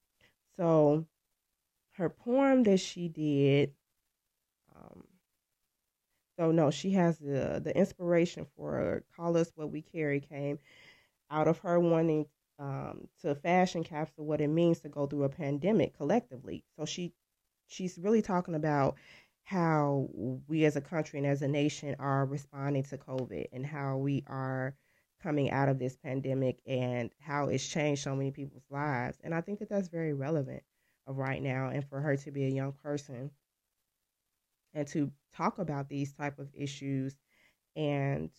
So 0.56 1.06
her 1.92 2.10
poem 2.10 2.64
that 2.64 2.78
she 2.80 3.08
did, 3.08 3.74
um, 4.74 5.04
so 6.38 6.50
no, 6.50 6.70
she 6.70 6.90
has 6.92 7.18
the 7.18 7.60
the 7.62 7.76
inspiration 7.76 8.46
for 8.56 9.04
"Call 9.16 9.36
Us 9.36 9.52
What 9.54 9.70
We 9.70 9.82
Carry" 9.82 10.20
came 10.20 10.58
out 11.30 11.48
of 11.48 11.58
her 11.60 11.80
wanting 11.80 12.26
um, 12.58 13.08
to 13.22 13.34
fashion 13.36 13.84
capsule 13.84 14.26
what 14.26 14.40
it 14.40 14.48
means 14.48 14.80
to 14.80 14.88
go 14.88 15.06
through 15.06 15.24
a 15.24 15.28
pandemic 15.30 15.96
collectively. 15.96 16.64
So 16.78 16.84
she 16.86 17.14
she's 17.68 17.98
really 17.98 18.22
talking 18.22 18.54
about 18.54 18.96
how 19.44 20.08
we 20.48 20.64
as 20.64 20.76
a 20.76 20.80
country 20.80 21.18
and 21.18 21.26
as 21.26 21.42
a 21.42 21.48
nation 21.48 21.96
are 21.98 22.26
responding 22.26 22.84
to 22.84 22.98
COVID 22.98 23.46
and 23.52 23.66
how 23.66 23.96
we 23.98 24.24
are 24.26 24.74
coming 25.22 25.50
out 25.50 25.68
of 25.68 25.78
this 25.78 25.96
pandemic 25.96 26.60
and 26.66 27.12
how 27.20 27.48
it's 27.48 27.66
changed 27.66 28.02
so 28.02 28.16
many 28.16 28.30
people's 28.32 28.66
lives. 28.70 29.18
And 29.22 29.34
I 29.34 29.40
think 29.40 29.60
that 29.60 29.68
that's 29.68 29.88
very 29.88 30.12
relevant 30.14 30.62
right 31.06 31.42
now 31.42 31.68
and 31.70 31.84
for 31.88 32.00
her 32.00 32.16
to 32.16 32.30
be 32.30 32.44
a 32.44 32.48
young 32.50 32.72
person 32.72 33.30
and 34.74 34.86
to 34.88 35.10
talk 35.34 35.58
about 35.58 35.88
these 35.88 36.12
type 36.12 36.38
of 36.38 36.48
issues 36.54 37.16
and 37.76 38.30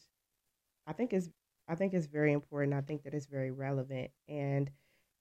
I 0.88 0.94
think 0.94 1.14
it's 1.14 1.30
I 1.68 1.76
think 1.76 1.94
it's 1.94 2.08
very 2.08 2.34
important. 2.34 2.74
I 2.74 2.82
think 2.82 3.04
that 3.04 3.14
it's 3.14 3.28
very 3.28 3.52
relevant 3.52 4.12
and 4.28 4.72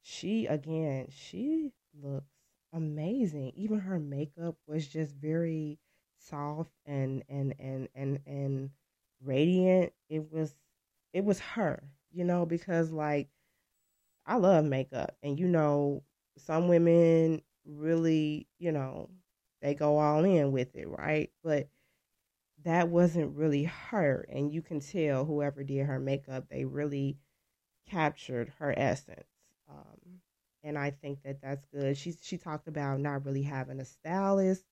she 0.02 0.46
again, 0.46 1.08
she 1.10 1.72
looks 1.94 2.26
amazing. 2.72 3.52
Even 3.56 3.80
her 3.80 3.98
makeup 4.00 4.56
was 4.66 4.88
just 4.88 5.14
very 5.16 5.78
soft 6.18 6.72
and 6.86 7.24
and 7.28 7.54
and 7.58 7.88
and 7.94 8.20
and 8.26 8.70
radiant. 9.22 9.92
It 10.08 10.30
was 10.32 10.54
it 11.12 11.24
was 11.24 11.40
her, 11.40 11.82
you 12.12 12.24
know, 12.24 12.46
because 12.46 12.90
like 12.92 13.28
I 14.26 14.36
love 14.36 14.64
makeup 14.64 15.16
and 15.22 15.38
you 15.38 15.48
know 15.48 16.02
some 16.38 16.68
women 16.68 17.42
really, 17.64 18.48
you 18.58 18.72
know, 18.72 19.10
they 19.60 19.74
go 19.74 19.98
all 19.98 20.24
in 20.24 20.52
with 20.52 20.74
it, 20.76 20.88
right? 20.88 21.30
But 21.42 21.68
that 22.64 22.88
wasn't 22.88 23.36
really 23.36 23.64
her 23.64 24.24
and 24.28 24.52
you 24.52 24.62
can 24.62 24.80
tell 24.80 25.24
whoever 25.24 25.64
did 25.64 25.86
her 25.86 25.98
makeup, 25.98 26.46
they 26.48 26.64
really 26.64 27.18
captured 27.88 28.50
her 28.58 28.74
essence. 28.78 29.28
Um, 29.68 30.20
and 30.62 30.78
I 30.78 30.90
think 30.90 31.22
that 31.24 31.40
that's 31.42 31.66
good. 31.66 31.96
She 31.96 32.14
she 32.22 32.38
talked 32.38 32.68
about 32.68 33.00
not 33.00 33.24
really 33.26 33.42
having 33.42 33.80
a 33.80 33.84
stylist 33.84 34.64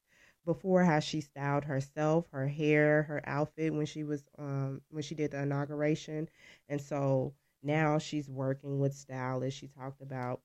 before, 0.44 0.84
how 0.84 1.00
she 1.00 1.20
styled 1.20 1.64
herself, 1.64 2.26
her 2.32 2.48
hair, 2.48 3.02
her 3.04 3.22
outfit 3.26 3.72
when 3.74 3.86
she 3.86 4.04
was 4.04 4.24
um 4.38 4.82
when 4.90 5.02
she 5.02 5.14
did 5.14 5.30
the 5.32 5.42
inauguration, 5.42 6.28
and 6.68 6.80
so 6.80 7.34
now 7.62 7.98
she's 7.98 8.28
working 8.28 8.78
with 8.80 8.94
stylists. 8.94 9.58
She 9.60 9.68
talked 9.68 10.00
about 10.02 10.40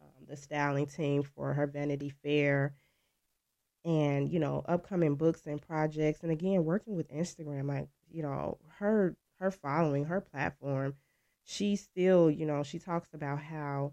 um, 0.00 0.26
the 0.26 0.36
styling 0.36 0.86
team 0.86 1.22
for 1.22 1.54
her 1.54 1.66
Vanity 1.66 2.10
Fair, 2.10 2.74
and 3.84 4.30
you 4.30 4.38
know 4.38 4.62
upcoming 4.66 5.16
books 5.16 5.46
and 5.46 5.60
projects, 5.60 6.22
and 6.22 6.32
again 6.32 6.64
working 6.64 6.96
with 6.96 7.10
Instagram. 7.10 7.66
Like 7.68 7.88
you 8.10 8.22
know 8.22 8.58
her 8.78 9.16
her 9.40 9.50
following, 9.50 10.04
her 10.04 10.20
platform. 10.20 10.94
She 11.44 11.76
still 11.76 12.30
you 12.30 12.46
know 12.46 12.62
she 12.62 12.78
talks 12.78 13.12
about 13.14 13.40
how 13.40 13.92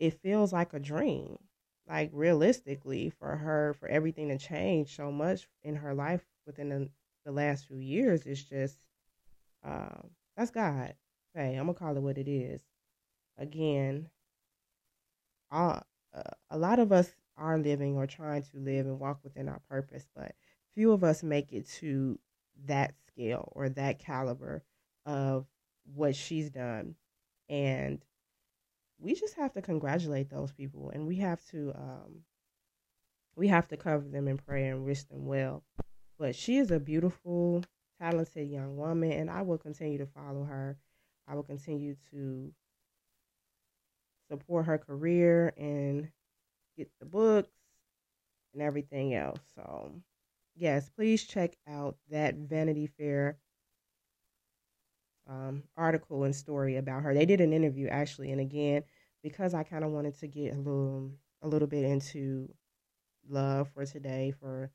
it 0.00 0.20
feels 0.22 0.52
like 0.52 0.74
a 0.74 0.80
dream 0.80 1.38
like 1.88 2.10
realistically 2.12 3.10
for 3.10 3.36
her 3.36 3.74
for 3.78 3.88
everything 3.88 4.28
to 4.28 4.38
change 4.38 4.94
so 4.94 5.10
much 5.12 5.48
in 5.62 5.76
her 5.76 5.94
life 5.94 6.22
within 6.46 6.68
the, 6.68 6.88
the 7.24 7.32
last 7.32 7.66
few 7.66 7.78
years 7.78 8.26
is 8.26 8.42
just 8.44 8.78
uh, 9.64 10.00
that's 10.36 10.50
god. 10.50 10.94
Hey 11.34 11.54
i'm 11.54 11.66
gonna 11.66 11.74
call 11.74 11.96
it 11.96 12.02
what 12.02 12.18
it 12.18 12.28
is. 12.28 12.60
Again 13.38 14.08
uh, 15.50 15.80
a 16.50 16.58
lot 16.58 16.78
of 16.78 16.92
us 16.92 17.10
are 17.36 17.58
living 17.58 17.96
or 17.96 18.06
trying 18.06 18.42
to 18.42 18.58
live 18.58 18.86
and 18.86 18.98
walk 18.98 19.20
within 19.22 19.48
our 19.48 19.60
purpose 19.68 20.06
but 20.14 20.34
few 20.74 20.92
of 20.92 21.04
us 21.04 21.22
make 21.22 21.52
it 21.52 21.68
to 21.68 22.18
that 22.66 22.94
scale 23.06 23.50
or 23.54 23.68
that 23.68 23.98
caliber 23.98 24.62
of 25.04 25.46
what 25.94 26.14
she's 26.14 26.50
done. 26.50 26.94
And 27.48 28.04
we 28.98 29.14
just 29.14 29.34
have 29.34 29.52
to 29.52 29.62
congratulate 29.62 30.30
those 30.30 30.52
people 30.52 30.90
and 30.90 31.06
we 31.06 31.16
have 31.16 31.44
to 31.46 31.72
um, 31.74 32.22
we 33.36 33.48
have 33.48 33.68
to 33.68 33.76
cover 33.76 34.08
them 34.08 34.28
in 34.28 34.38
prayer 34.38 34.72
and 34.72 34.84
wish 34.84 35.04
them 35.04 35.26
well. 35.26 35.62
But 36.18 36.34
she 36.34 36.56
is 36.56 36.70
a 36.70 36.80
beautiful, 36.80 37.62
talented 38.00 38.48
young 38.48 38.76
woman, 38.76 39.12
and 39.12 39.30
I 39.30 39.42
will 39.42 39.58
continue 39.58 39.98
to 39.98 40.06
follow 40.06 40.44
her. 40.44 40.78
I 41.28 41.34
will 41.34 41.42
continue 41.42 41.96
to 42.10 42.52
support 44.30 44.66
her 44.66 44.78
career 44.78 45.52
and 45.58 46.08
get 46.76 46.90
the 46.98 47.06
books 47.06 47.50
and 48.54 48.62
everything 48.62 49.14
else. 49.14 49.40
So, 49.54 49.92
yes, 50.54 50.88
please 50.88 51.24
check 51.24 51.56
out 51.68 51.96
that 52.10 52.34
Vanity 52.36 52.86
Fair 52.86 53.36
um, 55.28 55.62
article 55.76 56.24
and 56.24 56.34
story 56.34 56.76
about 56.76 57.02
her. 57.02 57.14
They 57.14 57.26
did 57.26 57.40
an 57.40 57.52
interview 57.52 57.88
actually, 57.88 58.32
and 58.32 58.40
again, 58.40 58.82
because 59.22 59.54
I 59.54 59.62
kind 59.64 59.84
of 59.84 59.90
wanted 59.90 60.18
to 60.20 60.26
get 60.26 60.54
a 60.54 60.58
little 60.58 61.12
a 61.42 61.48
little 61.48 61.68
bit 61.68 61.84
into 61.84 62.48
love 63.28 63.68
for 63.70 63.84
today 63.84 64.32
for 64.40 64.70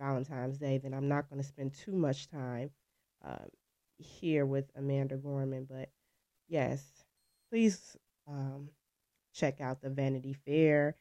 Valentine's 0.00 0.58
Day, 0.58 0.78
then 0.78 0.94
I'm 0.94 1.08
not 1.08 1.28
going 1.28 1.40
to 1.40 1.46
spend 1.48 1.74
too 1.74 1.92
much 1.92 2.28
time 2.28 2.70
um, 3.24 3.48
here 3.98 4.46
with 4.46 4.70
Amanda 4.76 5.16
Gorman. 5.16 5.66
But 5.68 5.90
yes, 6.48 6.84
please 7.50 7.96
um, 8.28 8.70
check 9.34 9.60
out 9.60 9.80
the 9.80 9.90
Vanity 9.90 10.34
Fair 10.34 10.96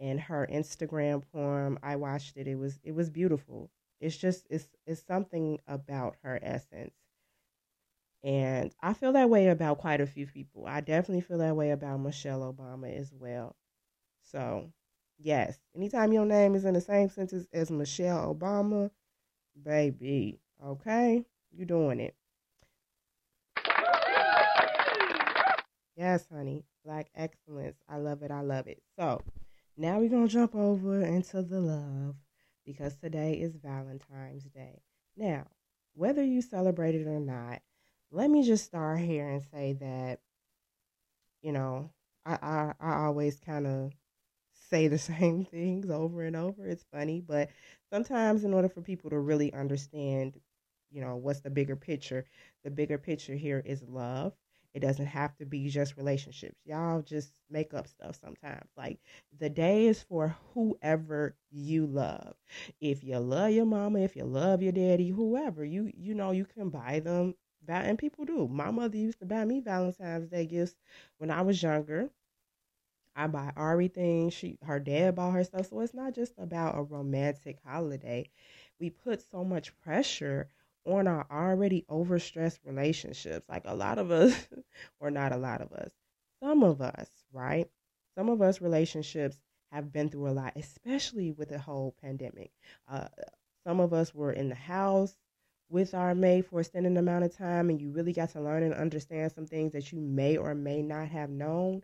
and 0.00 0.20
her 0.20 0.48
Instagram 0.50 1.22
poem. 1.32 1.78
I 1.82 1.96
watched 1.96 2.36
it. 2.36 2.46
It 2.48 2.56
was 2.56 2.78
it 2.82 2.92
was 2.94 3.10
beautiful. 3.10 3.70
It's 4.00 4.16
just 4.16 4.46
it's 4.50 4.68
it's 4.86 5.04
something 5.06 5.58
about 5.66 6.16
her 6.22 6.38
essence 6.42 6.94
and 8.24 8.72
I 8.82 8.92
feel 8.94 9.12
that 9.12 9.30
way 9.30 9.48
about 9.48 9.78
quite 9.78 10.00
a 10.00 10.06
few 10.06 10.26
people. 10.26 10.66
I 10.66 10.80
definitely 10.80 11.22
feel 11.22 11.38
that 11.38 11.56
way 11.56 11.70
about 11.70 12.00
Michelle 12.00 12.52
Obama 12.52 12.94
as 12.94 13.12
well. 13.12 13.56
So, 14.22 14.72
Yes. 15.18 15.58
Anytime 15.74 16.12
your 16.12 16.24
name 16.24 16.54
is 16.54 16.64
in 16.64 16.74
the 16.74 16.80
same 16.80 17.08
sentence 17.08 17.46
as 17.52 17.70
Michelle 17.70 18.34
Obama, 18.34 18.90
baby, 19.60 20.40
okay? 20.64 21.24
you're 21.50 21.66
doing 21.66 21.98
it. 21.98 22.14
Yes, 25.96 26.26
honey. 26.30 26.64
Black 26.84 27.08
excellence. 27.16 27.76
I 27.88 27.96
love 27.96 28.22
it. 28.22 28.30
I 28.30 28.42
love 28.42 28.68
it. 28.68 28.80
So 28.96 29.20
now 29.76 29.98
we're 29.98 30.08
going 30.08 30.28
to 30.28 30.32
jump 30.32 30.54
over 30.54 31.00
into 31.00 31.42
the 31.42 31.60
love 31.60 32.14
because 32.64 32.94
today 32.96 33.32
is 33.32 33.56
Valentine's 33.56 34.44
Day. 34.44 34.82
Now, 35.16 35.48
whether 35.94 36.22
you 36.22 36.42
celebrate 36.42 36.94
it 36.94 37.08
or 37.08 37.18
not, 37.18 37.60
let 38.10 38.30
me 38.30 38.42
just 38.42 38.64
start 38.64 39.00
here 39.00 39.28
and 39.28 39.42
say 39.42 39.74
that, 39.74 40.20
you 41.42 41.52
know, 41.52 41.90
I, 42.26 42.34
I, 42.42 42.74
I 42.80 42.94
always 43.04 43.38
kind 43.40 43.66
of 43.66 43.92
say 44.70 44.88
the 44.88 44.98
same 44.98 45.44
things 45.44 45.90
over 45.90 46.22
and 46.22 46.36
over. 46.36 46.66
It's 46.66 46.84
funny, 46.92 47.20
but 47.20 47.50
sometimes 47.92 48.44
in 48.44 48.54
order 48.54 48.68
for 48.68 48.82
people 48.82 49.10
to 49.10 49.18
really 49.18 49.52
understand, 49.52 50.38
you 50.90 51.00
know, 51.00 51.16
what's 51.16 51.40
the 51.40 51.50
bigger 51.50 51.76
picture, 51.76 52.26
the 52.64 52.70
bigger 52.70 52.98
picture 52.98 53.34
here 53.34 53.62
is 53.64 53.82
love. 53.84 54.34
It 54.74 54.80
doesn't 54.80 55.06
have 55.06 55.36
to 55.38 55.46
be 55.46 55.68
just 55.70 55.96
relationships. 55.96 56.56
Y'all 56.64 57.02
just 57.02 57.32
make 57.50 57.74
up 57.74 57.88
stuff 57.88 58.18
sometimes. 58.20 58.68
Like 58.76 59.00
the 59.38 59.50
day 59.50 59.86
is 59.86 60.02
for 60.02 60.36
whoever 60.54 61.36
you 61.50 61.86
love. 61.86 62.36
If 62.80 63.04
you 63.04 63.18
love 63.18 63.50
your 63.52 63.66
mama, 63.66 64.00
if 64.00 64.16
you 64.16 64.24
love 64.24 64.62
your 64.62 64.72
daddy, 64.72 65.08
whoever, 65.10 65.64
you 65.64 65.90
you 65.96 66.14
know 66.14 66.32
you 66.32 66.44
can 66.44 66.70
buy 66.70 67.00
them 67.00 67.34
and 67.74 67.98
people 67.98 68.24
do. 68.24 68.48
My 68.48 68.70
mother 68.70 68.96
used 68.96 69.18
to 69.20 69.26
buy 69.26 69.44
me 69.44 69.60
Valentine's 69.60 70.28
Day 70.28 70.46
gifts 70.46 70.76
when 71.18 71.30
I 71.30 71.42
was 71.42 71.62
younger. 71.62 72.10
I 73.16 73.26
buy 73.26 73.52
everything. 73.56 74.30
She 74.30 74.58
her 74.62 74.78
dad 74.78 75.16
bought 75.16 75.32
her 75.32 75.44
stuff. 75.44 75.66
So 75.66 75.80
it's 75.80 75.94
not 75.94 76.14
just 76.14 76.34
about 76.38 76.78
a 76.78 76.82
romantic 76.82 77.58
holiday. 77.64 78.30
We 78.78 78.90
put 78.90 79.20
so 79.20 79.44
much 79.44 79.76
pressure 79.80 80.48
on 80.84 81.08
our 81.08 81.26
already 81.30 81.84
overstressed 81.90 82.60
relationships. 82.64 83.48
Like 83.48 83.64
a 83.66 83.74
lot 83.74 83.98
of 83.98 84.10
us, 84.10 84.48
or 85.00 85.10
not 85.10 85.32
a 85.32 85.36
lot 85.36 85.60
of 85.60 85.72
us, 85.72 85.90
some 86.40 86.62
of 86.62 86.80
us, 86.80 87.08
right? 87.32 87.68
Some 88.16 88.28
of 88.28 88.40
us 88.40 88.60
relationships 88.60 89.40
have 89.72 89.92
been 89.92 90.08
through 90.08 90.28
a 90.28 90.32
lot, 90.32 90.52
especially 90.56 91.32
with 91.32 91.48
the 91.48 91.58
whole 91.58 91.94
pandemic. 92.00 92.52
Uh, 92.88 93.08
some 93.66 93.80
of 93.80 93.92
us 93.92 94.14
were 94.14 94.32
in 94.32 94.48
the 94.48 94.54
house 94.54 95.14
with 95.70 95.94
our 95.94 96.14
mate 96.14 96.46
for 96.46 96.56
a 96.56 96.60
extended 96.60 96.96
amount 96.96 97.24
of 97.24 97.36
time, 97.36 97.70
and 97.70 97.80
you 97.80 97.90
really 97.90 98.12
got 98.12 98.30
to 98.30 98.40
learn 98.40 98.62
and 98.62 98.74
understand 98.74 99.32
some 99.32 99.46
things 99.46 99.72
that 99.72 99.92
you 99.92 100.00
may 100.00 100.36
or 100.36 100.54
may 100.54 100.82
not 100.82 101.08
have 101.08 101.30
known. 101.30 101.82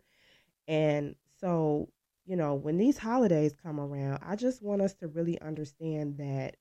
And 0.67 1.15
so, 1.39 1.89
you 2.25 2.35
know, 2.35 2.55
when 2.55 2.77
these 2.77 2.97
holidays 2.97 3.53
come 3.61 3.79
around, 3.79 4.19
I 4.23 4.35
just 4.35 4.63
want 4.63 4.81
us 4.81 4.93
to 4.95 5.07
really 5.07 5.39
understand 5.41 6.17
that 6.17 6.57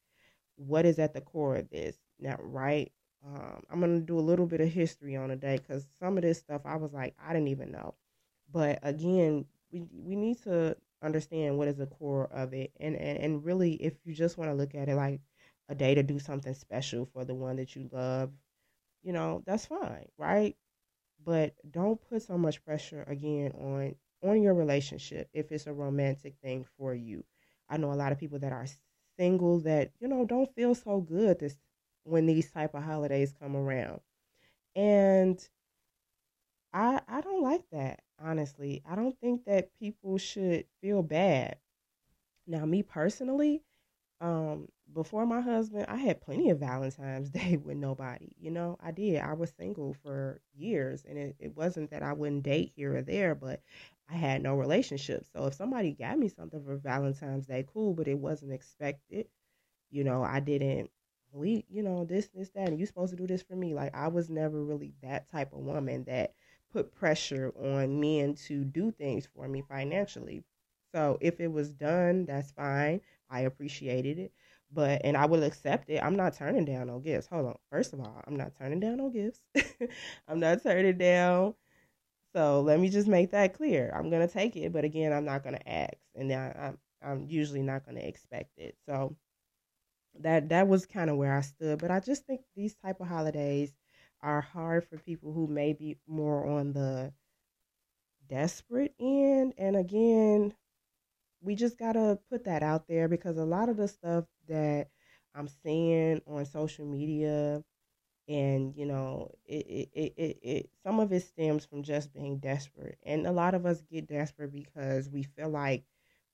what 0.56 0.84
is 0.84 0.98
at 0.98 1.14
the 1.14 1.20
core 1.20 1.56
of 1.56 1.70
this. 1.70 1.96
Now, 2.20 2.36
right? 2.40 2.92
Um, 3.26 3.62
I'm 3.70 3.80
going 3.80 3.98
to 3.98 4.06
do 4.06 4.18
a 4.18 4.20
little 4.20 4.46
bit 4.46 4.60
of 4.60 4.68
history 4.68 5.16
on 5.16 5.30
today 5.30 5.56
because 5.56 5.86
some 5.98 6.18
of 6.18 6.22
this 6.22 6.38
stuff 6.38 6.60
I 6.66 6.76
was 6.76 6.92
like, 6.92 7.14
I 7.22 7.32
didn't 7.32 7.48
even 7.48 7.72
know. 7.72 7.94
But 8.52 8.78
again, 8.82 9.46
we, 9.72 9.82
we 9.92 10.14
need 10.14 10.42
to 10.42 10.76
understand 11.02 11.56
what 11.56 11.68
is 11.68 11.76
the 11.76 11.86
core 11.86 12.28
of 12.32 12.52
it. 12.52 12.72
And, 12.78 12.94
and, 12.96 13.18
and 13.18 13.44
really, 13.44 13.74
if 13.74 13.94
you 14.04 14.14
just 14.14 14.36
want 14.36 14.50
to 14.50 14.54
look 14.54 14.74
at 14.74 14.88
it 14.88 14.94
like 14.94 15.20
a 15.68 15.74
day 15.74 15.94
to 15.94 16.02
do 16.02 16.18
something 16.18 16.54
special 16.54 17.06
for 17.06 17.24
the 17.24 17.34
one 17.34 17.56
that 17.56 17.74
you 17.76 17.88
love, 17.92 18.32
you 19.02 19.12
know, 19.12 19.42
that's 19.46 19.66
fine, 19.66 20.08
right? 20.18 20.56
But 21.24 21.54
don't 21.70 22.00
put 22.08 22.22
so 22.22 22.38
much 22.38 22.64
pressure 22.64 23.04
again 23.08 23.52
on 23.52 23.96
on 24.22 24.42
your 24.42 24.54
relationship 24.54 25.28
if 25.34 25.52
it's 25.52 25.66
a 25.66 25.72
romantic 25.74 26.36
thing 26.42 26.66
for 26.78 26.94
you. 26.94 27.24
I 27.68 27.76
know 27.78 27.92
a 27.92 27.94
lot 27.94 28.12
of 28.12 28.18
people 28.18 28.38
that 28.40 28.52
are 28.52 28.66
single 29.18 29.60
that, 29.60 29.92
you 30.00 30.08
know, 30.08 30.24
don't 30.24 30.54
feel 30.54 30.74
so 30.74 31.00
good 31.00 31.40
this 31.40 31.56
when 32.04 32.26
these 32.26 32.50
type 32.50 32.74
of 32.74 32.82
holidays 32.84 33.32
come 33.38 33.56
around. 33.56 34.00
And 34.76 35.46
I 36.72 37.00
I 37.08 37.20
don't 37.20 37.42
like 37.42 37.68
that, 37.70 38.02
honestly. 38.18 38.82
I 38.86 38.96
don't 38.96 39.18
think 39.20 39.44
that 39.44 39.72
people 39.78 40.18
should 40.18 40.66
feel 40.80 41.02
bad. 41.02 41.58
Now, 42.46 42.66
me 42.66 42.82
personally, 42.82 43.62
um, 44.20 44.68
before 44.92 45.26
my 45.26 45.40
husband, 45.40 45.86
I 45.88 45.96
had 45.96 46.20
plenty 46.20 46.50
of 46.50 46.60
Valentine's 46.60 47.30
Day 47.38 47.56
with 47.56 47.76
nobody. 47.76 48.32
You 48.38 48.50
know, 48.50 48.76
I 48.80 48.90
did. 48.90 49.20
I 49.20 49.32
was 49.34 49.50
single 49.58 49.94
for 50.02 50.40
years, 50.54 51.04
and 51.08 51.18
it, 51.18 51.36
it 51.38 51.56
wasn't 51.56 51.90
that 51.90 52.02
I 52.02 52.12
wouldn't 52.12 52.42
date 52.44 52.72
here 52.76 52.96
or 52.96 53.02
there, 53.02 53.34
but 53.34 53.60
I 54.08 54.14
had 54.14 54.42
no 54.42 54.54
relationship. 54.56 55.24
So 55.32 55.46
if 55.46 55.54
somebody 55.54 55.92
got 55.92 56.18
me 56.18 56.28
something 56.28 56.62
for 56.62 56.76
Valentine's 56.76 57.46
Day, 57.46 57.64
cool, 57.72 57.94
but 57.94 58.08
it 58.08 58.18
wasn't 58.18 58.52
expected. 58.52 59.26
You 59.90 60.04
know, 60.04 60.22
I 60.22 60.40
didn't 60.40 60.90
we, 61.32 61.64
you 61.68 61.82
know, 61.82 62.04
this, 62.04 62.28
this, 62.28 62.50
that, 62.50 62.68
and 62.68 62.78
you 62.78 62.86
supposed 62.86 63.10
to 63.10 63.16
do 63.16 63.26
this 63.26 63.42
for 63.42 63.56
me. 63.56 63.74
Like 63.74 63.94
I 63.94 64.06
was 64.08 64.30
never 64.30 64.62
really 64.62 64.94
that 65.02 65.28
type 65.30 65.52
of 65.52 65.60
woman 65.60 66.04
that 66.04 66.34
put 66.72 66.94
pressure 66.94 67.52
on 67.56 67.98
men 68.00 68.34
to 68.46 68.64
do 68.64 68.92
things 68.92 69.26
for 69.34 69.48
me 69.48 69.62
financially. 69.68 70.44
So 70.94 71.18
if 71.20 71.40
it 71.40 71.50
was 71.50 71.72
done, 71.74 72.24
that's 72.26 72.52
fine. 72.52 73.00
I 73.28 73.40
appreciated 73.40 74.18
it. 74.18 74.32
But 74.74 75.02
and 75.04 75.16
I 75.16 75.26
will 75.26 75.44
accept 75.44 75.90
it. 75.90 76.02
I'm 76.02 76.16
not 76.16 76.34
turning 76.34 76.66
down 76.66 76.88
no 76.88 77.00
gifts. 77.00 77.28
Hold 77.28 77.46
on. 77.46 77.56
First 77.70 77.94
of 77.94 78.00
all, 78.00 78.22
I'm 78.26 78.36
not 78.36 78.52
turning 78.58 78.80
down 78.80 78.98
no 78.98 79.10
gifts. 79.10 79.40
I'm 80.28 80.40
not 80.40 80.62
turning 80.62 80.98
down 80.98 81.54
so 82.34 82.60
let 82.62 82.80
me 82.80 82.88
just 82.90 83.08
make 83.08 83.30
that 83.30 83.54
clear. 83.54 83.92
I'm 83.96 84.10
gonna 84.10 84.28
take 84.28 84.56
it, 84.56 84.72
but 84.72 84.84
again, 84.84 85.12
I'm 85.12 85.24
not 85.24 85.44
gonna 85.44 85.60
ask, 85.66 85.94
and 86.14 86.32
I, 86.32 86.54
I'm 86.58 86.78
I'm 87.02 87.26
usually 87.28 87.62
not 87.62 87.86
gonna 87.86 88.00
expect 88.00 88.58
it. 88.58 88.76
So 88.86 89.16
that 90.20 90.48
that 90.48 90.68
was 90.68 90.86
kind 90.86 91.10
of 91.10 91.16
where 91.16 91.36
I 91.36 91.40
stood. 91.40 91.78
But 91.78 91.90
I 91.90 92.00
just 92.00 92.24
think 92.26 92.42
these 92.56 92.74
type 92.74 93.00
of 93.00 93.08
holidays 93.08 93.72
are 94.22 94.40
hard 94.40 94.84
for 94.88 94.96
people 94.98 95.32
who 95.32 95.46
may 95.46 95.72
be 95.72 95.98
more 96.06 96.46
on 96.46 96.72
the 96.72 97.12
desperate 98.28 98.94
end. 99.00 99.54
And 99.58 99.76
again, 99.76 100.54
we 101.42 101.54
just 101.56 101.78
gotta 101.78 102.18
put 102.30 102.44
that 102.44 102.62
out 102.62 102.88
there 102.88 103.08
because 103.08 103.38
a 103.38 103.44
lot 103.44 103.68
of 103.68 103.76
the 103.76 103.88
stuff 103.88 104.24
that 104.48 104.88
I'm 105.34 105.48
seeing 105.48 106.20
on 106.26 106.44
social 106.46 106.86
media. 106.86 107.62
And 108.26 108.74
you 108.74 108.86
know 108.86 109.30
it, 109.44 109.66
it, 109.66 109.88
it, 109.92 110.14
it, 110.16 110.38
it 110.42 110.70
some 110.82 110.98
of 110.98 111.12
it 111.12 111.22
stems 111.24 111.66
from 111.66 111.82
just 111.82 112.12
being 112.14 112.38
desperate. 112.38 112.98
And 113.02 113.26
a 113.26 113.32
lot 113.32 113.54
of 113.54 113.66
us 113.66 113.82
get 113.82 114.06
desperate 114.08 114.50
because 114.52 115.10
we 115.10 115.24
feel 115.24 115.50
like 115.50 115.84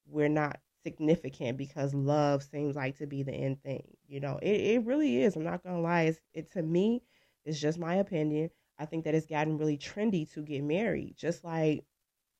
we're 0.07 0.29
not 0.29 0.61
significant 0.85 1.59
because 1.59 1.93
love 1.95 2.43
seems 2.43 2.77
like 2.77 2.97
to 2.99 3.07
be 3.07 3.23
the 3.23 3.33
end 3.33 3.63
thing 3.63 3.83
you 4.07 4.21
know? 4.21 4.39
It, 4.41 4.61
it 4.61 4.85
really 4.87 5.23
is. 5.23 5.37
I'm 5.37 5.45
not 5.45 5.63
gonna 5.65 5.81
lie. 5.81 6.03
It's, 6.03 6.21
it 6.33 6.53
to 6.53 6.63
me 6.63 7.03
it's 7.45 7.59
just 7.61 7.79
my 7.79 7.97
opinion. 7.97 8.51
I 8.79 8.87
think 8.87 9.05
that 9.05 9.15
it's 9.15 9.27
gotten 9.27 9.59
really 9.59 9.77
trendy 9.79 10.31
to 10.35 10.43
get 10.43 10.63
married. 10.63 11.17
Just 11.17 11.43
like 11.45 11.85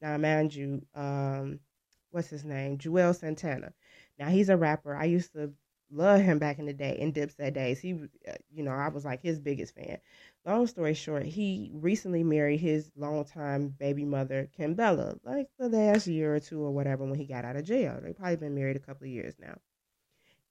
now 0.03 0.17
mind 0.19 0.55
you 0.55 0.83
um 0.95 1.61
what's 2.11 2.29
his 2.29 2.45
name 2.45 2.79
Juelz 2.79 3.21
Santana 3.21 3.73
now 4.19 4.29
he's 4.29 4.49
a 4.49 4.57
rapper 4.57 4.95
i 4.97 5.05
used 5.05 5.33
to 5.33 5.53
love 5.91 6.21
him 6.21 6.39
back 6.39 6.59
in 6.59 6.67
the 6.67 6.73
day 6.73 6.97
in 6.99 7.13
Dipset 7.13 7.53
days. 7.53 7.81
He, 7.81 7.95
uh, 8.29 8.33
you 8.53 8.63
know, 8.63 8.71
I 8.71 8.89
was 8.89 9.05
like 9.05 9.23
his 9.23 9.39
biggest 9.39 9.75
fan. 9.75 9.99
Long 10.47 10.67
story 10.67 10.95
short, 10.95 11.25
he 11.25 11.71
recently 11.75 12.23
married 12.23 12.61
his 12.61 12.91
longtime 12.97 13.69
baby 13.79 14.05
mother, 14.05 14.49
Kimbella, 14.59 15.19
like 15.25 15.49
the 15.59 15.69
last 15.69 16.07
year 16.07 16.35
or 16.35 16.41
two 16.41 16.63
or 16.63 16.71
whatever 16.71 17.05
when 17.05 17.19
he 17.19 17.27
got 17.27 17.45
out 17.45 17.57
of 17.57 17.65
jail. 17.65 17.99
They 18.03 18.13
probably 18.13 18.37
been 18.37 18.55
married 18.55 18.77
a 18.77 18.81
couple 18.81 19.05
of 19.05 19.13
years 19.13 19.35
now. 19.39 19.59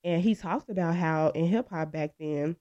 And 0.03 0.21
he 0.21 0.35
talked 0.35 0.69
about 0.69 0.95
how 0.95 1.29
in 1.29 1.45
hip 1.45 1.69
hop 1.69 1.91
back 1.91 2.11
then, 2.19 2.55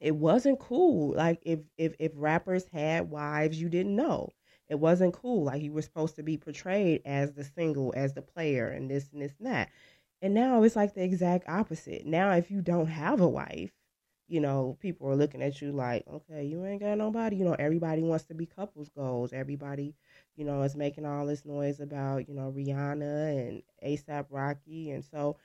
it 0.00 0.14
wasn't 0.14 0.60
cool. 0.60 1.14
Like 1.14 1.40
if 1.42 1.60
if 1.78 1.94
if 1.98 2.12
rappers 2.14 2.66
had 2.72 3.10
wives, 3.10 3.60
you 3.60 3.68
didn't 3.68 3.96
know. 3.96 4.30
It 4.68 4.80
wasn't 4.80 5.14
cool. 5.14 5.44
Like 5.44 5.62
you 5.62 5.72
were 5.72 5.82
supposed 5.82 6.16
to 6.16 6.22
be 6.22 6.36
portrayed 6.36 7.02
as 7.04 7.32
the 7.32 7.44
single, 7.44 7.92
as 7.96 8.14
the 8.14 8.22
player, 8.22 8.68
and 8.68 8.90
this 8.90 9.08
and 9.12 9.22
this 9.22 9.34
and 9.38 9.46
that. 9.46 9.70
And 10.22 10.34
now 10.34 10.62
it's 10.62 10.76
like 10.76 10.94
the 10.94 11.04
exact 11.04 11.48
opposite. 11.48 12.06
Now, 12.06 12.32
if 12.32 12.50
you 12.50 12.62
don't 12.62 12.86
have 12.88 13.20
a 13.20 13.28
wife, 13.28 13.72
you 14.28 14.40
know, 14.40 14.76
people 14.80 15.08
are 15.08 15.16
looking 15.16 15.42
at 15.42 15.60
you 15.62 15.70
like, 15.72 16.04
okay, 16.12 16.44
you 16.44 16.64
ain't 16.64 16.80
got 16.80 16.98
nobody. 16.98 17.36
You 17.36 17.44
know, 17.44 17.56
everybody 17.58 18.02
wants 18.02 18.24
to 18.24 18.34
be 18.34 18.46
couples 18.46 18.88
goals. 18.88 19.32
Everybody, 19.32 19.94
you 20.36 20.44
know, 20.44 20.62
is 20.62 20.74
making 20.74 21.06
all 21.06 21.26
this 21.26 21.44
noise 21.44 21.78
about, 21.80 22.28
you 22.28 22.34
know, 22.34 22.52
Rihanna 22.56 23.48
and 23.48 23.62
ASAP 23.84 24.26
Rocky. 24.30 24.90
And 24.90 25.04
so 25.04 25.36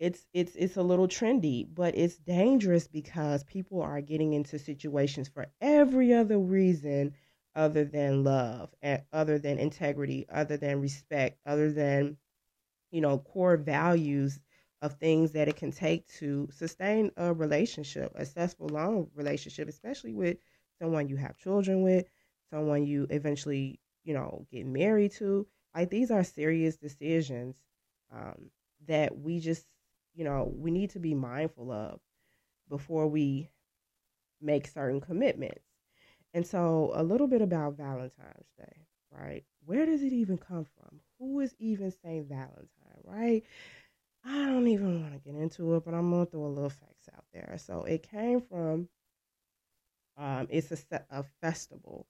it's 0.00 0.26
it's 0.32 0.56
it's 0.56 0.76
a 0.76 0.82
little 0.82 1.06
trendy, 1.06 1.66
but 1.72 1.96
it's 1.96 2.16
dangerous 2.16 2.88
because 2.88 3.44
people 3.44 3.82
are 3.82 4.00
getting 4.00 4.32
into 4.32 4.58
situations 4.58 5.28
for 5.28 5.46
every 5.60 6.12
other 6.12 6.38
reason 6.38 7.14
other 7.54 7.84
than 7.84 8.24
love, 8.24 8.70
and 8.82 9.02
other 9.12 9.38
than 9.38 9.58
integrity, 9.58 10.26
other 10.30 10.56
than 10.56 10.80
respect, 10.80 11.38
other 11.46 11.72
than 11.72 12.16
you 12.90 13.00
know, 13.00 13.18
core 13.18 13.56
values 13.56 14.40
of 14.82 14.94
things 14.94 15.32
that 15.32 15.48
it 15.48 15.56
can 15.56 15.70
take 15.72 16.06
to 16.08 16.48
sustain 16.52 17.10
a 17.16 17.32
relationship, 17.32 18.12
a 18.14 18.24
successful 18.24 18.68
long 18.68 19.08
relationship, 19.14 19.68
especially 19.68 20.14
with 20.14 20.38
someone 20.80 21.08
you 21.08 21.16
have 21.16 21.36
children 21.36 21.82
with, 21.82 22.06
someone 22.50 22.84
you 22.86 23.06
eventually, 23.10 23.80
you 24.04 24.14
know, 24.14 24.46
get 24.50 24.66
married 24.66 25.12
to. 25.12 25.46
Like 25.74 25.90
these 25.90 26.10
are 26.10 26.24
serious 26.24 26.76
decisions 26.76 27.56
um, 28.12 28.50
that 28.88 29.16
we 29.18 29.38
just, 29.38 29.66
you 30.14 30.24
know, 30.24 30.52
we 30.56 30.70
need 30.70 30.90
to 30.90 30.98
be 30.98 31.14
mindful 31.14 31.70
of 31.70 32.00
before 32.68 33.08
we 33.08 33.50
make 34.40 34.66
certain 34.68 35.00
commitments. 35.00 35.64
And 36.34 36.46
so, 36.46 36.92
a 36.94 37.02
little 37.02 37.26
bit 37.26 37.42
about 37.42 37.76
Valentine's 37.76 38.52
Day, 38.58 38.86
right? 39.10 39.44
Where 39.64 39.86
does 39.86 40.02
it 40.02 40.12
even 40.12 40.38
come 40.38 40.64
from? 40.64 41.00
Who 41.18 41.40
is 41.40 41.54
even 41.58 41.90
Saint 41.90 42.28
Valentine, 42.28 43.02
right? 43.04 43.42
I 44.24 44.46
don't 44.46 44.68
even 44.68 45.02
want 45.02 45.14
to 45.14 45.20
get 45.20 45.40
into 45.40 45.74
it, 45.76 45.84
but 45.84 45.94
I'm 45.94 46.10
gonna 46.10 46.26
throw 46.26 46.46
a 46.46 46.48
little 46.48 46.70
facts 46.70 47.08
out 47.14 47.24
there. 47.32 47.56
So 47.58 47.84
it 47.84 48.02
came 48.02 48.40
from, 48.40 48.88
um, 50.16 50.46
it's 50.50 50.70
a, 50.70 50.76
set 50.76 51.06
a 51.10 51.24
festival, 51.40 52.06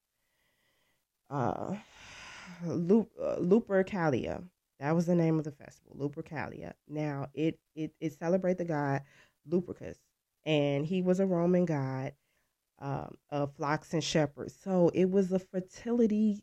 uh, 1.30 1.76
uh, 2.64 3.36
Lupercalia. 3.38 4.42
That 4.80 4.94
was 4.94 5.06
the 5.06 5.14
name 5.14 5.38
of 5.38 5.44
the 5.44 5.50
festival, 5.52 5.96
Lupercalia. 5.96 6.72
Now 6.88 7.28
it 7.34 7.58
it 7.74 7.92
it 8.00 8.18
celebrate 8.18 8.58
the 8.58 8.64
god 8.64 9.02
Lupercus, 9.48 9.96
and 10.44 10.86
he 10.86 11.02
was 11.02 11.20
a 11.20 11.26
Roman 11.26 11.64
god 11.64 12.12
um, 12.80 13.14
of 13.30 13.54
flocks 13.56 13.92
and 13.92 14.02
shepherds. 14.02 14.54
So 14.62 14.90
it 14.94 15.10
was 15.10 15.32
a 15.32 15.38
fertility 15.38 16.42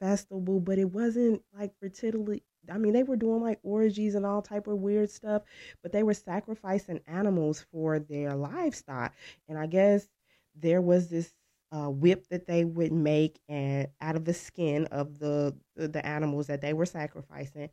festival, 0.00 0.60
but 0.60 0.78
it 0.78 0.92
wasn't 0.92 1.42
like 1.56 1.72
fertility. 1.80 2.42
I 2.70 2.78
mean, 2.78 2.92
they 2.92 3.02
were 3.02 3.16
doing 3.16 3.40
like 3.40 3.60
orgies 3.62 4.14
and 4.14 4.26
all 4.26 4.42
type 4.42 4.66
of 4.66 4.78
weird 4.78 5.10
stuff, 5.10 5.42
but 5.82 5.92
they 5.92 6.02
were 6.02 6.14
sacrificing 6.14 7.00
animals 7.06 7.64
for 7.72 7.98
their 7.98 8.34
livestock. 8.34 9.14
And 9.48 9.58
I 9.58 9.66
guess 9.66 10.08
there 10.54 10.80
was 10.82 11.08
this 11.08 11.32
uh, 11.70 11.90
whip 11.90 12.26
that 12.28 12.46
they 12.46 12.64
would 12.64 12.92
make 12.92 13.40
and 13.48 13.88
out 14.00 14.16
of 14.16 14.24
the 14.24 14.34
skin 14.34 14.86
of 14.86 15.18
the 15.18 15.54
the 15.76 16.04
animals 16.04 16.46
that 16.46 16.60
they 16.60 16.72
were 16.72 16.86
sacrificing, 16.86 17.68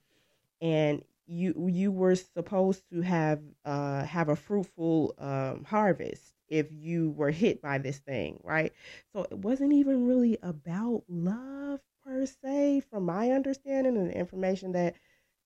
and 0.62 1.02
you 1.28 1.68
you 1.72 1.92
were 1.92 2.16
supposed 2.16 2.84
to 2.92 3.02
have 3.02 3.42
uh, 3.66 4.04
have 4.06 4.30
a 4.30 4.36
fruitful 4.36 5.16
um, 5.18 5.64
harvest 5.64 6.34
if 6.50 6.68
you 6.72 7.12
were 7.12 7.32
hit 7.32 7.62
by 7.62 7.78
this 7.80 8.00
thing, 8.00 8.40
right? 8.44 8.74
So 9.14 9.26
it 9.32 9.38
wasn't 9.40 9.74
even 9.74 10.06
really 10.08 10.38
about 10.44 11.04
love 11.08 11.80
per 12.04 12.26
se, 12.26 12.82
from 12.92 13.06
my 13.06 13.32
understanding 13.32 13.98
and 13.98 14.10
the 14.12 14.18
information 14.18 14.74
that 14.74 14.96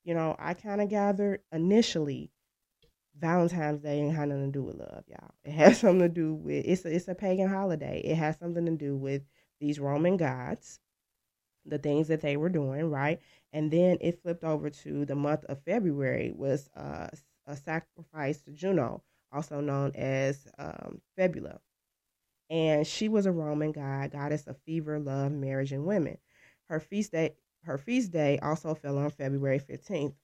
you 0.03 0.13
know 0.13 0.35
I 0.39 0.53
kind 0.55 0.81
of 0.81 0.89
gathered 0.89 1.41
initially. 1.51 2.31
Valentine's 3.17 3.81
Day 3.81 3.99
ain't 3.99 4.15
had 4.15 4.29
nothing 4.29 4.51
to 4.51 4.59
do 4.59 4.63
with 4.63 4.77
love, 4.77 5.03
y'all. 5.07 5.31
It 5.43 5.51
has 5.51 5.77
something 5.81 5.99
to 6.01 6.09
do 6.09 6.33
with 6.35 6.65
it's 6.65 6.85
a, 6.85 6.95
it's 6.95 7.07
a 7.07 7.15
pagan 7.15 7.49
holiday. 7.49 8.01
It 8.03 8.15
has 8.15 8.37
something 8.37 8.65
to 8.65 8.71
do 8.75 8.95
with 8.95 9.23
these 9.59 9.79
Roman 9.79 10.17
gods, 10.17 10.79
the 11.65 11.77
things 11.77 12.07
that 12.09 12.21
they 12.21 12.37
were 12.37 12.49
doing, 12.49 12.89
right? 12.89 13.19
And 13.53 13.71
then 13.71 13.97
it 14.01 14.21
flipped 14.21 14.43
over 14.43 14.69
to 14.69 15.05
the 15.05 15.15
month 15.15 15.45
of 15.45 15.63
February 15.63 16.31
was 16.35 16.69
uh, 16.75 17.07
a 17.47 17.55
sacrifice 17.55 18.41
to 18.43 18.51
Juno, 18.51 19.03
also 19.31 19.59
known 19.61 19.91
as 19.95 20.47
um. 20.57 21.01
And 22.49 22.85
she 22.87 23.09
was 23.09 23.25
a 23.25 23.31
Roman 23.31 23.71
god, 23.71 24.11
goddess 24.11 24.47
of 24.47 24.57
fever, 24.65 24.99
love, 24.99 25.31
marriage, 25.31 25.71
and 25.71 25.85
women. 25.85 26.17
Her 26.65 26.79
feast 26.79 27.11
day 27.11 27.35
her 27.63 27.77
feast 27.77 28.11
day 28.11 28.39
also 28.39 28.73
fell 28.73 28.97
on 28.97 29.09
February 29.09 29.59
15th, 29.59 30.15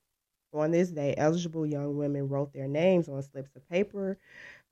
on 0.55 0.71
this 0.71 0.89
day, 0.89 1.13
eligible 1.17 1.65
young 1.65 1.97
women 1.97 2.29
wrote 2.29 2.53
their 2.53 2.67
names 2.67 3.09
on 3.09 3.21
slips 3.21 3.55
of 3.55 3.67
paper 3.69 4.17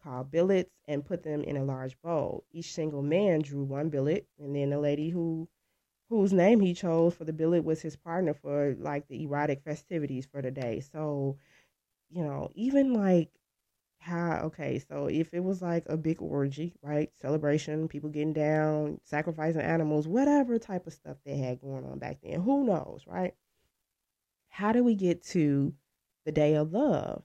called 0.02 0.32
billets 0.32 0.72
and 0.88 1.06
put 1.06 1.24
them 1.24 1.42
in 1.44 1.58
a 1.58 1.63
large 1.63 2.00
bowl. 2.02 2.46
Each 2.52 2.74
single 2.74 3.02
man 3.02 3.42
drew 3.42 3.63
one 3.63 3.89
billet, 3.89 4.28
and 4.39 4.56
then 4.56 4.70
the 4.70 4.80
lady 4.80 5.10
who 5.10 5.48
whose 6.17 6.34
name 6.34 6.60
he 6.60 6.73
chose 6.73 7.13
for 7.15 7.26
the 7.26 7.34
billet 7.34 7.63
was 7.63 7.82
his 7.82 7.95
partner 7.95 8.34
for 8.34 8.76
like 8.80 9.08
the 9.08 9.23
erotic 9.23 9.62
festivities 9.63 10.26
for 10.26 10.41
the 10.41 10.52
day. 10.52 10.80
So, 10.82 11.38
you 12.10 12.23
know, 12.23 12.49
even 12.56 12.93
like 12.93 13.30
how 13.99 14.41
okay, 14.45 14.80
so 14.80 15.08
if 15.08 15.34
it 15.34 15.43
was 15.43 15.62
like 15.62 15.86
a 15.88 15.97
big 15.97 16.21
orgy, 16.21 16.73
right? 16.82 17.12
Celebration, 17.21 17.88
people 17.88 18.10
getting 18.10 18.34
down, 18.34 18.99
sacrificing 19.04 19.62
animals, 19.62 20.08
whatever 20.08 20.60
type 20.60 20.88
of 20.88 20.93
stuff 20.93 21.17
they 21.26 21.38
had 21.38 21.62
going 21.62 21.86
on 21.86 21.99
back 21.99 22.17
then. 22.23 22.41
Who 22.41 22.65
knows, 22.65 23.04
right? 23.08 23.34
how 24.54 24.71
do 24.71 24.84
we 24.84 24.93
get 24.93 25.23
to 25.23 25.73
the 26.26 26.32
day 26.32 26.54
of 26.54 26.73
love? 26.73 27.23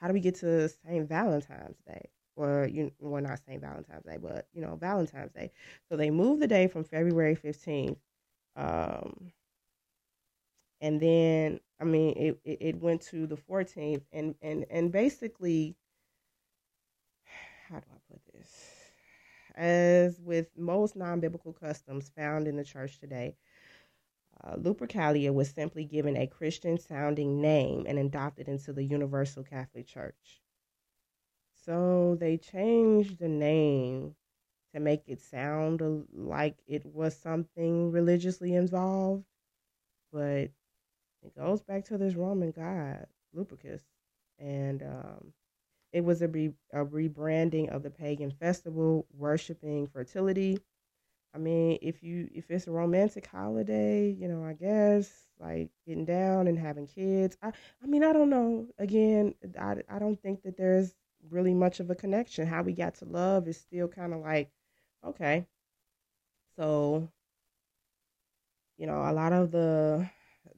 How 0.00 0.08
do 0.08 0.14
we 0.14 0.20
get 0.20 0.34
to 0.40 0.68
St. 0.68 1.08
Valentine's 1.08 1.78
Day? 1.86 2.08
Or 2.34 2.68
you 2.70 2.90
well 2.98 3.22
not 3.22 3.38
St. 3.46 3.60
Valentine's 3.60 4.04
Day, 4.04 4.18
but 4.20 4.48
you 4.52 4.60
know, 4.60 4.74
Valentine's 4.74 5.32
Day. 5.32 5.52
So 5.88 5.96
they 5.96 6.10
moved 6.10 6.42
the 6.42 6.48
day 6.48 6.66
from 6.66 6.82
February 6.82 7.36
15th. 7.36 7.98
Um 8.56 9.32
and 10.80 11.00
then 11.00 11.60
I 11.80 11.84
mean 11.84 12.14
it, 12.16 12.40
it, 12.44 12.80
went 12.80 13.02
to 13.02 13.26
the 13.26 13.36
14th 13.36 14.02
and, 14.12 14.34
and 14.42 14.66
and 14.70 14.92
basically 14.92 15.76
how 17.68 17.76
do 17.76 17.86
I 17.92 17.98
put 18.12 18.20
this? 18.32 18.72
As 19.54 20.20
with 20.20 20.48
most 20.56 20.96
non 20.96 21.20
biblical 21.20 21.52
customs 21.52 22.10
found 22.10 22.46
in 22.46 22.56
the 22.56 22.64
church 22.64 22.98
today, 22.98 23.36
uh, 24.44 24.56
Lupercalia 24.56 25.32
was 25.32 25.50
simply 25.50 25.84
given 25.84 26.16
a 26.16 26.26
Christian 26.26 26.78
sounding 26.78 27.40
name 27.40 27.84
and 27.88 27.98
adopted 27.98 28.48
into 28.48 28.72
the 28.72 28.84
Universal 28.84 29.44
Catholic 29.44 29.86
Church. 29.86 30.42
So 31.64 32.16
they 32.20 32.36
changed 32.36 33.18
the 33.18 33.28
name 33.28 34.14
to 34.76 34.80
make 34.80 35.04
it 35.08 35.20
sound 35.22 35.82
like 36.14 36.58
it 36.68 36.86
was 36.86 37.16
something 37.16 37.92
religiously 37.92 38.54
involved, 38.54 39.24
but 40.12 40.50
it 41.22 41.36
goes 41.36 41.62
back 41.62 41.84
to 41.86 41.98
this 41.98 42.14
Roman 42.14 42.52
god, 42.52 43.06
Lupercus, 43.36 43.82
and 44.38 44.82
um, 44.82 45.32
it 45.92 46.04
was 46.04 46.22
a, 46.22 46.28
re- 46.28 46.54
a 46.72 46.84
rebranding 46.84 47.68
of 47.70 47.82
the 47.82 47.90
pagan 47.90 48.30
festival 48.32 49.06
worshiping 49.16 49.86
fertility 49.88 50.58
I 51.34 51.38
mean, 51.38 51.78
if 51.82 52.02
you 52.02 52.28
if 52.34 52.50
it's 52.50 52.66
a 52.66 52.72
romantic 52.72 53.26
holiday, 53.26 54.10
you 54.10 54.28
know, 54.28 54.44
I 54.44 54.54
guess 54.54 55.28
like 55.38 55.70
getting 55.86 56.06
down 56.06 56.48
and 56.48 56.58
having 56.58 56.86
kids. 56.86 57.36
I 57.42 57.52
I 57.82 57.86
mean, 57.86 58.02
I 58.04 58.12
don't 58.12 58.30
know. 58.30 58.68
Again, 58.78 59.34
I 59.60 59.76
I 59.88 59.98
don't 59.98 60.20
think 60.20 60.42
that 60.42 60.56
there's 60.56 60.94
really 61.30 61.54
much 61.54 61.80
of 61.80 61.90
a 61.90 61.94
connection. 61.94 62.46
How 62.46 62.62
we 62.62 62.72
got 62.72 62.94
to 62.96 63.04
love 63.04 63.48
is 63.48 63.58
still 63.58 63.88
kind 63.88 64.14
of 64.14 64.20
like 64.20 64.50
okay. 65.06 65.46
So, 66.56 67.08
you 68.76 68.86
know, 68.86 69.02
a 69.08 69.12
lot 69.12 69.32
of 69.32 69.50
the 69.50 70.08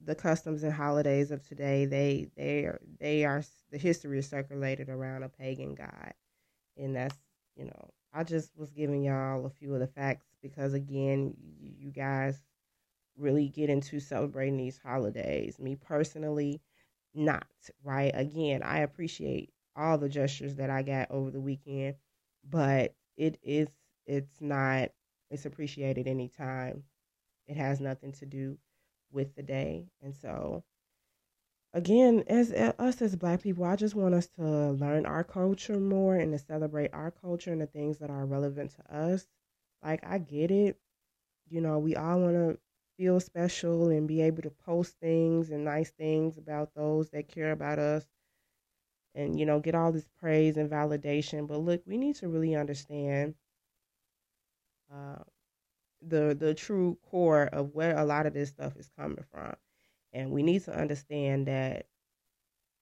the 0.05 0.15
customs 0.15 0.63
and 0.63 0.73
holidays 0.73 1.31
of 1.31 1.45
today, 1.47 1.85
they 1.85 2.29
they 2.35 2.65
are 2.65 2.79
they 2.99 3.25
are 3.25 3.43
the 3.71 3.77
history 3.77 4.19
is 4.19 4.27
circulated 4.29 4.89
around 4.89 5.23
a 5.23 5.29
pagan 5.29 5.75
god, 5.75 6.13
and 6.77 6.95
that's 6.95 7.17
you 7.55 7.65
know 7.65 7.91
I 8.13 8.23
just 8.23 8.57
was 8.57 8.71
giving 8.71 9.03
y'all 9.03 9.45
a 9.45 9.49
few 9.49 9.73
of 9.73 9.79
the 9.81 9.87
facts 9.87 10.27
because, 10.41 10.73
again, 10.73 11.35
you 11.61 11.91
guys 11.91 12.41
really 13.17 13.49
get 13.49 13.69
into 13.69 13.99
celebrating 13.99 14.57
these 14.57 14.79
holidays. 14.83 15.59
Me 15.59 15.75
personally, 15.75 16.61
not, 17.15 17.47
right? 17.83 18.11
Again, 18.15 18.63
I 18.63 18.79
appreciate 18.81 19.51
all 19.75 19.97
the 19.97 20.09
gestures 20.09 20.55
that 20.57 20.69
I 20.69 20.83
got 20.83 21.11
over 21.11 21.31
the 21.31 21.41
weekend, 21.41 21.95
but 22.49 22.95
it 23.17 23.39
is, 23.43 23.69
it's 24.09 24.41
not, 24.41 24.91
it's 25.31 25.45
appreciated 25.47 26.07
anytime. 26.07 26.85
It 27.47 27.57
has 27.57 27.81
nothing 27.81 28.13
to 28.13 28.27
do 28.27 28.59
with 29.11 29.35
the 29.35 29.43
day. 29.43 29.87
And 30.01 30.15
so, 30.15 30.65
again, 31.73 32.23
as 32.27 32.51
us 32.51 33.01
as 33.01 33.15
Black 33.15 33.41
people, 33.41 33.63
I 33.65 33.75
just 33.75 33.95
want 33.95 34.13
us 34.15 34.27
to 34.37 34.71
learn 34.71 35.05
our 35.05 35.23
culture 35.23 35.79
more 35.79 36.15
and 36.15 36.31
to 36.33 36.39
celebrate 36.39 36.93
our 36.93 37.11
culture 37.11 37.51
and 37.51 37.61
the 37.61 37.67
things 37.67 37.97
that 37.99 38.09
are 38.11 38.25
relevant 38.25 38.71
to 38.75 38.95
us. 38.95 39.27
Like 39.83 40.05
I 40.05 40.19
get 40.19 40.51
it, 40.51 40.79
you 41.49 41.61
know, 41.61 41.79
we 41.79 41.95
all 41.95 42.21
want 42.21 42.35
to 42.35 42.59
feel 42.97 43.19
special 43.21 43.89
and 43.89 44.07
be 44.07 44.21
able 44.21 44.43
to 44.43 44.51
post 44.51 44.97
things 45.01 45.51
and 45.51 45.65
nice 45.65 45.91
things 45.91 46.37
about 46.37 46.73
those 46.75 47.09
that 47.11 47.29
care 47.29 47.51
about 47.53 47.79
us 47.79 48.07
and 49.15 49.39
you 49.39 49.45
know 49.45 49.59
get 49.59 49.75
all 49.75 49.91
this 49.91 50.07
praise 50.19 50.57
and 50.57 50.69
validation 50.69 51.47
but 51.47 51.59
look 51.59 51.81
we 51.85 51.97
need 51.97 52.15
to 52.15 52.27
really 52.27 52.55
understand 52.55 53.35
uh, 54.93 55.23
the 56.01 56.35
the 56.39 56.53
true 56.53 56.97
core 57.09 57.45
of 57.47 57.73
where 57.75 57.97
a 57.97 58.05
lot 58.05 58.25
of 58.25 58.33
this 58.33 58.49
stuff 58.49 58.75
is 58.77 58.89
coming 58.97 59.23
from. 59.31 59.55
And 60.13 60.31
we 60.31 60.43
need 60.43 60.63
to 60.65 60.73
understand 60.77 61.47
that 61.47 61.87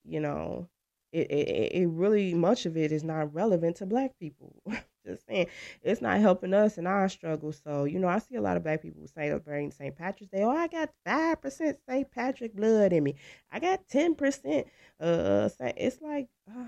you 0.04 0.20
know 0.20 0.68
it, 1.12 1.30
it, 1.30 1.72
it 1.82 1.86
really 1.88 2.34
much 2.34 2.66
of 2.66 2.76
it 2.76 2.92
is 2.92 3.02
not 3.02 3.32
relevant 3.34 3.76
to 3.76 3.86
black 3.86 4.18
people. 4.18 4.62
Just 5.06 5.26
saying 5.26 5.46
it's 5.82 6.02
not 6.02 6.20
helping 6.20 6.52
us 6.52 6.76
in 6.76 6.86
our 6.86 7.08
struggle. 7.08 7.52
So 7.52 7.84
you 7.84 7.98
know 7.98 8.08
i 8.08 8.18
see 8.18 8.34
a 8.36 8.42
lot 8.42 8.56
of 8.58 8.62
black 8.62 8.82
people 8.82 9.06
celebrating 9.06 9.70
st 9.70 9.96
patrick's 9.96 10.30
day. 10.32 10.42
Oh 10.42 10.50
i 10.50 10.66
got 10.68 10.90
5% 11.04 11.78
st 11.88 12.10
patrick 12.10 12.54
blood 12.54 12.92
in 12.92 13.04
me. 13.04 13.14
I 13.50 13.60
got 13.60 13.88
10% 13.88 14.66
uh 15.00 15.48
it's 15.60 16.00
like 16.02 16.28
uh, 16.50 16.64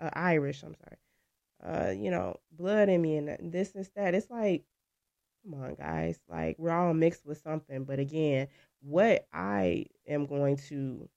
uh, 0.00 0.10
irish 0.14 0.62
i'm 0.62 0.74
sorry 0.74 0.96
uh 1.64 1.90
you 1.96 2.10
know 2.10 2.36
blood 2.52 2.88
in 2.88 3.02
me 3.02 3.16
and 3.16 3.52
this 3.52 3.74
and 3.74 3.88
that 3.96 4.14
it's 4.14 4.30
like 4.30 4.64
come 5.44 5.62
on 5.62 5.74
guys 5.74 6.18
like 6.28 6.56
we're 6.58 6.70
all 6.70 6.94
mixed 6.94 7.26
with 7.26 7.38
something 7.42 7.84
but 7.84 7.98
again 7.98 8.48
what 8.82 9.26
I 9.32 9.86
am 10.08 10.26
going 10.26 10.56
to 10.68 11.08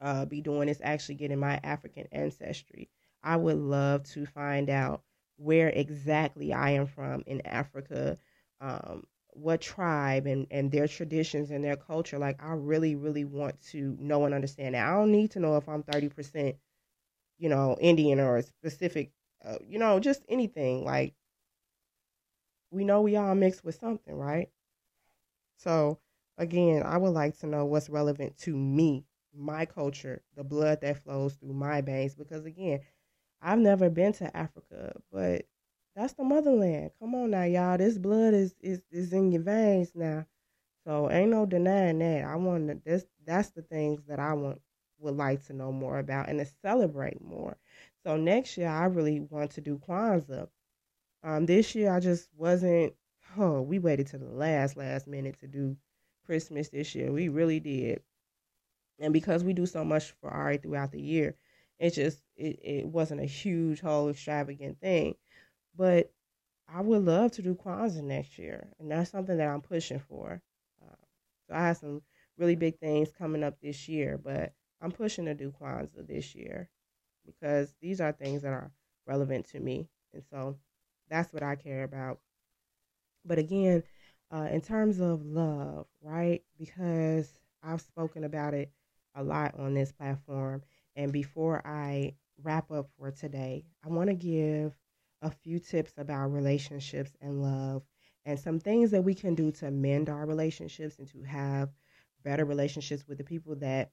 uh, 0.00 0.24
be 0.24 0.40
doing 0.40 0.68
is 0.68 0.80
actually 0.82 1.14
getting 1.16 1.38
my 1.38 1.60
African 1.62 2.06
ancestry. 2.12 2.88
I 3.22 3.36
would 3.36 3.56
love 3.56 4.02
to 4.10 4.26
find 4.26 4.68
out 4.68 5.02
where 5.36 5.68
exactly 5.68 6.52
I 6.52 6.70
am 6.70 6.86
from 6.86 7.22
in 7.26 7.40
Africa, 7.46 8.18
um, 8.60 9.04
what 9.30 9.60
tribe 9.60 10.26
and, 10.26 10.46
and 10.50 10.70
their 10.70 10.88
traditions 10.88 11.50
and 11.50 11.64
their 11.64 11.76
culture. 11.76 12.18
Like, 12.18 12.42
I 12.42 12.52
really, 12.52 12.96
really 12.96 13.24
want 13.24 13.60
to 13.70 13.96
know 14.00 14.24
and 14.24 14.34
understand 14.34 14.74
that. 14.74 14.86
I 14.86 14.92
don't 14.92 15.12
need 15.12 15.30
to 15.32 15.40
know 15.40 15.56
if 15.56 15.68
I'm 15.68 15.84
30%, 15.84 16.56
you 17.42 17.50
know, 17.50 17.76
Indian 17.80 18.20
or 18.20 18.38
a 18.38 18.42
specific, 18.44 19.12
uh, 19.44 19.58
you 19.66 19.78
know, 19.80 20.00
just 20.00 20.24
anything. 20.30 20.84
Like, 20.84 21.14
we 22.72 22.84
know 22.84 23.02
we 23.02 23.14
all 23.16 23.34
mixed 23.36 23.62
with 23.64 23.76
something, 23.76 24.14
right? 24.16 24.50
So, 25.56 25.98
again, 26.38 26.82
I 26.82 26.96
would 26.98 27.10
like 27.10 27.38
to 27.38 27.46
know 27.46 27.64
what's 27.64 27.88
relevant 27.90 28.36
to 28.38 28.56
me, 28.56 29.06
my 29.34 29.64
culture, 29.66 30.22
the 30.34 30.44
blood 30.44 30.80
that 30.82 30.98
flows 31.02 31.34
through 31.34 31.54
my 31.54 31.80
veins. 31.80 32.14
Because, 32.14 32.44
again, 32.44 32.80
I've 33.40 33.58
never 33.58 33.90
been 33.90 34.12
to 34.14 34.36
Africa, 34.36 35.00
but 35.12 35.46
that's 35.96 36.14
the 36.14 36.24
motherland. 36.24 36.92
Come 37.00 37.14
on 37.14 37.30
now, 37.32 37.44
y'all. 37.44 37.78
This 37.78 37.98
blood 37.98 38.34
is 38.34 38.54
is, 38.60 38.82
is 38.90 39.12
in 39.12 39.32
your 39.32 39.42
veins 39.42 39.92
now. 39.94 40.26
So 40.86 41.10
ain't 41.10 41.30
no 41.30 41.46
denying 41.46 42.00
that. 42.00 42.24
I 42.24 42.36
want 42.36 42.68
to 42.86 43.02
that's 43.26 43.50
the 43.50 43.62
things 43.62 44.04
that 44.06 44.20
I 44.20 44.34
want 44.34 44.60
would 45.02 45.16
like 45.16 45.44
to 45.46 45.52
know 45.52 45.72
more 45.72 45.98
about 45.98 46.28
and 46.28 46.38
to 46.38 46.46
celebrate 46.62 47.20
more. 47.22 47.56
So 48.04 48.16
next 48.16 48.56
year 48.56 48.68
I 48.68 48.86
really 48.86 49.20
want 49.20 49.52
to 49.52 49.60
do 49.60 49.78
Kwanzaa. 49.78 50.48
Um 51.24 51.46
this 51.46 51.74
year 51.74 51.92
I 51.92 52.00
just 52.00 52.28
wasn't 52.36 52.94
oh, 53.38 53.62
we 53.62 53.78
waited 53.78 54.06
to 54.08 54.18
the 54.18 54.26
last 54.26 54.76
last 54.76 55.06
minute 55.06 55.38
to 55.40 55.46
do 55.46 55.76
Christmas 56.26 56.68
this 56.68 56.94
year. 56.94 57.12
We 57.12 57.28
really 57.28 57.60
did. 57.60 58.02
And 58.98 59.12
because 59.12 59.44
we 59.44 59.52
do 59.52 59.66
so 59.66 59.84
much 59.84 60.12
for 60.12 60.30
Ari 60.30 60.58
throughout 60.58 60.92
the 60.92 61.00
year, 61.00 61.34
it 61.78 61.90
just 61.90 62.22
it, 62.36 62.58
it 62.62 62.86
wasn't 62.86 63.20
a 63.20 63.26
huge 63.26 63.80
whole 63.80 64.08
extravagant 64.10 64.80
thing. 64.80 65.16
But 65.76 66.12
I 66.68 66.80
would 66.80 67.04
love 67.04 67.32
to 67.32 67.42
do 67.42 67.54
Kwanzaa 67.54 68.02
next 68.02 68.38
year, 68.38 68.68
and 68.78 68.90
that's 68.90 69.10
something 69.10 69.36
that 69.36 69.48
I'm 69.48 69.62
pushing 69.62 69.98
for. 70.00 70.42
Uh, 70.82 70.96
so 71.48 71.54
I 71.54 71.66
have 71.68 71.76
some 71.78 72.02
really 72.38 72.56
big 72.56 72.78
things 72.78 73.12
coming 73.12 73.44
up 73.44 73.60
this 73.60 73.88
year, 73.88 74.18
but 74.18 74.54
I'm 74.82 74.92
pushing 74.92 75.26
to 75.26 75.34
do 75.34 75.52
Kwanzaa 75.52 76.06
this 76.06 76.34
year 76.34 76.68
because 77.24 77.74
these 77.80 78.00
are 78.00 78.12
things 78.12 78.42
that 78.42 78.52
are 78.52 78.72
relevant 79.06 79.46
to 79.50 79.60
me, 79.60 79.88
and 80.12 80.22
so 80.30 80.58
that's 81.08 81.32
what 81.32 81.42
I 81.42 81.56
care 81.56 81.84
about. 81.84 82.20
But 83.24 83.38
again, 83.38 83.82
uh, 84.32 84.48
in 84.50 84.60
terms 84.60 85.00
of 85.00 85.24
love, 85.24 85.86
right? 86.02 86.42
Because 86.58 87.32
I've 87.62 87.80
spoken 87.80 88.24
about 88.24 88.54
it 88.54 88.72
a 89.14 89.22
lot 89.22 89.58
on 89.58 89.74
this 89.74 89.92
platform, 89.92 90.62
and 90.96 91.12
before 91.12 91.62
I 91.66 92.14
wrap 92.42 92.70
up 92.70 92.88
for 92.98 93.10
today, 93.10 93.64
I 93.84 93.88
want 93.88 94.08
to 94.08 94.14
give 94.14 94.76
a 95.22 95.30
few 95.30 95.58
tips 95.60 95.92
about 95.98 96.32
relationships 96.32 97.12
and 97.20 97.42
love 97.42 97.82
and 98.24 98.38
some 98.38 98.58
things 98.58 98.90
that 98.90 99.02
we 99.02 99.14
can 99.14 99.34
do 99.34 99.52
to 99.52 99.70
mend 99.70 100.08
our 100.08 100.26
relationships 100.26 100.98
and 100.98 101.08
to 101.08 101.22
have 101.22 101.70
better 102.24 102.44
relationships 102.44 103.06
with 103.06 103.18
the 103.18 103.24
people 103.24 103.54
that 103.56 103.90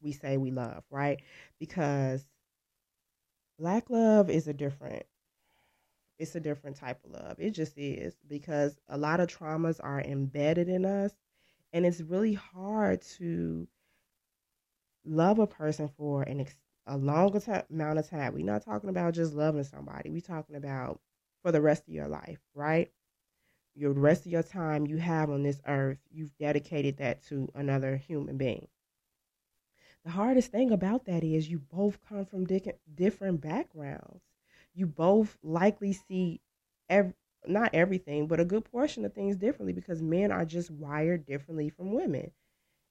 we 0.00 0.12
say 0.12 0.36
we 0.36 0.50
love, 0.50 0.84
right? 0.90 1.20
Because 1.58 2.26
black 3.58 3.88
love 3.90 4.28
is 4.28 4.48
a 4.48 4.52
different 4.52 5.06
it's 6.18 6.34
a 6.34 6.40
different 6.40 6.76
type 6.76 7.02
of 7.04 7.10
love. 7.12 7.36
It 7.38 7.50
just 7.50 7.76
is 7.78 8.16
because 8.28 8.78
a 8.88 8.98
lot 8.98 9.20
of 9.20 9.28
traumas 9.28 9.80
are 9.82 10.00
embedded 10.00 10.68
in 10.68 10.84
us 10.84 11.12
and 11.72 11.86
it's 11.86 12.00
really 12.00 12.34
hard 12.34 13.02
to 13.18 13.68
love 15.04 15.38
a 15.38 15.46
person 15.46 15.88
for 15.88 16.22
an 16.22 16.40
ex- 16.40 16.56
a 16.86 16.96
longer 16.96 17.38
t- 17.40 17.52
amount 17.70 17.98
of 17.98 18.08
time. 18.08 18.32
We're 18.34 18.44
not 18.44 18.64
talking 18.64 18.90
about 18.90 19.14
just 19.14 19.34
loving 19.34 19.64
somebody. 19.64 20.10
We're 20.10 20.20
talking 20.20 20.56
about 20.56 21.00
for 21.42 21.52
the 21.52 21.60
rest 21.60 21.86
of 21.88 21.94
your 21.94 22.08
life, 22.08 22.38
right? 22.54 22.90
Your 23.74 23.92
rest 23.92 24.26
of 24.26 24.32
your 24.32 24.42
time 24.42 24.86
you 24.86 24.98
have 24.98 25.30
on 25.30 25.42
this 25.42 25.60
earth, 25.66 25.98
you've 26.10 26.36
dedicated 26.38 26.98
that 26.98 27.22
to 27.24 27.50
another 27.54 27.96
human 27.96 28.36
being. 28.38 28.68
The 30.04 30.10
hardest 30.10 30.50
thing 30.50 30.70
about 30.70 31.04
that 31.06 31.22
is 31.24 31.50
you 31.50 31.58
both 31.58 31.98
come 32.08 32.24
from 32.24 32.44
di- 32.46 32.72
different 32.94 33.40
backgrounds. 33.40 34.22
You 34.74 34.86
both 34.86 35.36
likely 35.42 35.92
see 35.92 36.40
ev- 36.88 37.14
not 37.46 37.74
everything, 37.74 38.26
but 38.26 38.40
a 38.40 38.44
good 38.44 38.64
portion 38.64 39.04
of 39.04 39.14
things 39.14 39.36
differently 39.36 39.72
because 39.72 40.02
men 40.02 40.32
are 40.32 40.44
just 40.44 40.70
wired 40.70 41.26
differently 41.26 41.68
from 41.68 41.92
women. 41.92 42.32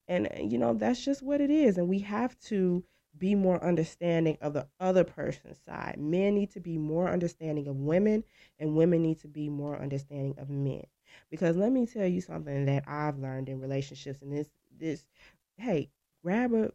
And, 0.07 0.27
uh, 0.27 0.41
you 0.41 0.57
know, 0.57 0.73
that's 0.73 1.03
just 1.03 1.21
what 1.23 1.41
it 1.41 1.49
is. 1.49 1.77
And 1.77 1.87
we 1.89 1.99
have 1.99 2.39
to 2.41 2.83
be 3.17 3.35
more 3.35 3.63
understanding 3.63 4.37
of 4.41 4.53
the 4.53 4.67
other 4.79 5.03
person's 5.03 5.59
side. 5.67 5.97
Men 5.99 6.35
need 6.35 6.51
to 6.51 6.59
be 6.59 6.77
more 6.77 7.09
understanding 7.09 7.67
of 7.67 7.75
women, 7.77 8.23
and 8.59 8.75
women 8.75 9.01
need 9.01 9.19
to 9.21 9.27
be 9.27 9.49
more 9.49 9.79
understanding 9.79 10.35
of 10.37 10.49
men. 10.49 10.85
Because 11.29 11.57
let 11.57 11.71
me 11.71 11.85
tell 11.85 12.07
you 12.07 12.21
something 12.21 12.65
that 12.65 12.83
I've 12.87 13.19
learned 13.19 13.49
in 13.49 13.59
relationships, 13.59 14.21
and 14.21 14.31
this, 14.31 14.47
this, 14.77 15.05
hey, 15.57 15.89
grab 16.23 16.53
a 16.53 16.71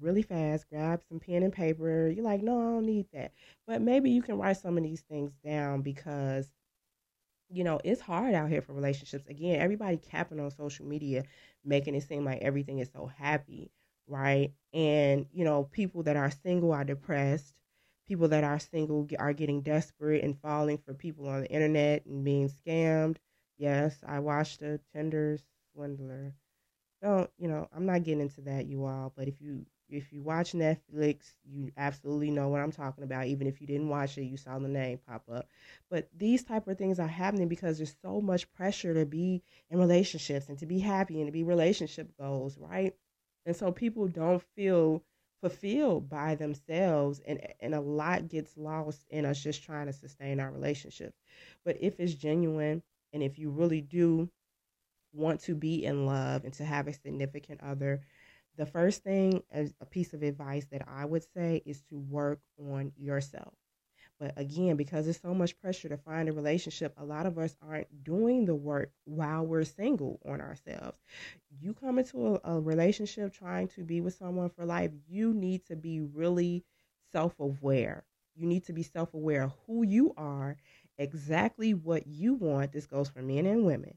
really 0.00 0.22
fast, 0.22 0.68
grab 0.70 1.02
some 1.08 1.20
pen 1.20 1.42
and 1.42 1.52
paper. 1.52 2.08
You're 2.08 2.24
like, 2.24 2.42
no, 2.42 2.58
I 2.58 2.64
don't 2.64 2.86
need 2.86 3.06
that. 3.12 3.32
But 3.66 3.82
maybe 3.82 4.10
you 4.10 4.22
can 4.22 4.38
write 4.38 4.58
some 4.58 4.76
of 4.76 4.84
these 4.84 5.02
things 5.02 5.32
down 5.44 5.82
because 5.82 6.50
you 7.50 7.64
know, 7.64 7.80
it's 7.84 8.00
hard 8.00 8.34
out 8.34 8.48
here 8.48 8.62
for 8.62 8.72
relationships. 8.72 9.26
Again, 9.28 9.60
everybody 9.60 9.96
capping 9.96 10.40
on 10.40 10.50
social 10.50 10.86
media, 10.86 11.24
making 11.64 11.94
it 11.94 12.02
seem 12.02 12.24
like 12.24 12.40
everything 12.42 12.78
is 12.78 12.90
so 12.92 13.06
happy, 13.06 13.70
right? 14.06 14.52
And, 14.72 15.26
you 15.32 15.44
know, 15.44 15.64
people 15.64 16.02
that 16.04 16.16
are 16.16 16.30
single 16.30 16.72
are 16.72 16.84
depressed. 16.84 17.54
People 18.06 18.28
that 18.28 18.44
are 18.44 18.58
single 18.58 19.06
are 19.18 19.32
getting 19.32 19.62
desperate 19.62 20.24
and 20.24 20.38
falling 20.40 20.78
for 20.78 20.94
people 20.94 21.28
on 21.28 21.42
the 21.42 21.50
internet 21.50 22.06
and 22.06 22.24
being 22.24 22.48
scammed. 22.48 23.16
Yes, 23.58 23.96
I 24.06 24.20
watched 24.20 24.62
a 24.62 24.80
Tinder 24.94 25.38
swindler. 25.72 26.34
Don't, 27.02 27.30
you 27.38 27.48
know, 27.48 27.68
I'm 27.74 27.86
not 27.86 28.04
getting 28.04 28.20
into 28.22 28.42
that, 28.42 28.66
you 28.66 28.84
all, 28.84 29.12
but 29.16 29.28
if 29.28 29.40
you 29.40 29.66
if 29.90 30.12
you 30.12 30.22
watch 30.22 30.52
Netflix, 30.52 31.32
you 31.44 31.70
absolutely 31.76 32.30
know 32.30 32.48
what 32.48 32.60
I'm 32.60 32.72
talking 32.72 33.04
about. 33.04 33.26
Even 33.26 33.46
if 33.46 33.60
you 33.60 33.66
didn't 33.66 33.88
watch 33.88 34.16
it, 34.18 34.24
you 34.24 34.36
saw 34.36 34.58
the 34.58 34.68
name 34.68 34.98
pop 35.06 35.24
up. 35.32 35.48
But 35.90 36.08
these 36.16 36.42
type 36.44 36.68
of 36.68 36.78
things 36.78 36.98
are 36.98 37.06
happening 37.06 37.48
because 37.48 37.78
there's 37.78 37.96
so 38.02 38.20
much 38.20 38.50
pressure 38.52 38.94
to 38.94 39.06
be 39.06 39.42
in 39.70 39.78
relationships 39.78 40.48
and 40.48 40.58
to 40.58 40.66
be 40.66 40.78
happy 40.78 41.20
and 41.20 41.28
to 41.28 41.32
be 41.32 41.44
relationship 41.44 42.10
goals, 42.18 42.56
right? 42.58 42.94
And 43.46 43.56
so 43.56 43.72
people 43.72 44.08
don't 44.08 44.42
feel 44.56 45.02
fulfilled 45.40 46.08
by 46.08 46.34
themselves 46.34 47.20
and 47.26 47.40
and 47.60 47.74
a 47.74 47.80
lot 47.80 48.28
gets 48.28 48.56
lost 48.58 49.06
in 49.08 49.24
us 49.24 49.42
just 49.42 49.62
trying 49.62 49.86
to 49.86 49.92
sustain 49.92 50.38
our 50.38 50.50
relationship. 50.50 51.14
But 51.64 51.78
if 51.80 51.98
it's 51.98 52.14
genuine 52.14 52.82
and 53.12 53.22
if 53.22 53.38
you 53.38 53.50
really 53.50 53.80
do 53.80 54.30
want 55.12 55.40
to 55.40 55.54
be 55.54 55.84
in 55.84 56.06
love 56.06 56.44
and 56.44 56.52
to 56.54 56.64
have 56.64 56.86
a 56.88 56.92
significant 56.92 57.60
other, 57.62 58.02
the 58.56 58.66
first 58.66 59.02
thing, 59.02 59.42
as 59.50 59.74
a 59.80 59.86
piece 59.86 60.12
of 60.12 60.22
advice 60.22 60.66
that 60.70 60.86
I 60.88 61.04
would 61.04 61.24
say, 61.34 61.62
is 61.64 61.82
to 61.90 61.98
work 61.98 62.40
on 62.58 62.92
yourself. 62.96 63.54
But 64.18 64.34
again, 64.36 64.76
because 64.76 65.06
there's 65.06 65.20
so 65.20 65.34
much 65.34 65.58
pressure 65.58 65.88
to 65.88 65.96
find 65.96 66.28
a 66.28 66.32
relationship, 66.32 66.92
a 66.98 67.04
lot 67.04 67.24
of 67.24 67.38
us 67.38 67.56
aren't 67.62 68.04
doing 68.04 68.44
the 68.44 68.54
work 68.54 68.92
while 69.04 69.46
we're 69.46 69.64
single 69.64 70.20
on 70.26 70.42
ourselves. 70.42 70.98
You 71.60 71.72
come 71.72 71.98
into 71.98 72.34
a, 72.44 72.56
a 72.56 72.60
relationship 72.60 73.32
trying 73.32 73.68
to 73.68 73.82
be 73.82 74.00
with 74.02 74.14
someone 74.14 74.50
for 74.50 74.66
life, 74.66 74.90
you 75.08 75.32
need 75.32 75.64
to 75.66 75.76
be 75.76 76.00
really 76.02 76.64
self 77.12 77.38
aware. 77.40 78.04
You 78.36 78.46
need 78.46 78.64
to 78.66 78.74
be 78.74 78.82
self 78.82 79.14
aware 79.14 79.44
of 79.44 79.52
who 79.66 79.84
you 79.84 80.12
are, 80.18 80.56
exactly 80.98 81.72
what 81.72 82.06
you 82.06 82.34
want. 82.34 82.72
This 82.72 82.86
goes 82.86 83.08
for 83.08 83.22
men 83.22 83.46
and 83.46 83.64
women. 83.64 83.96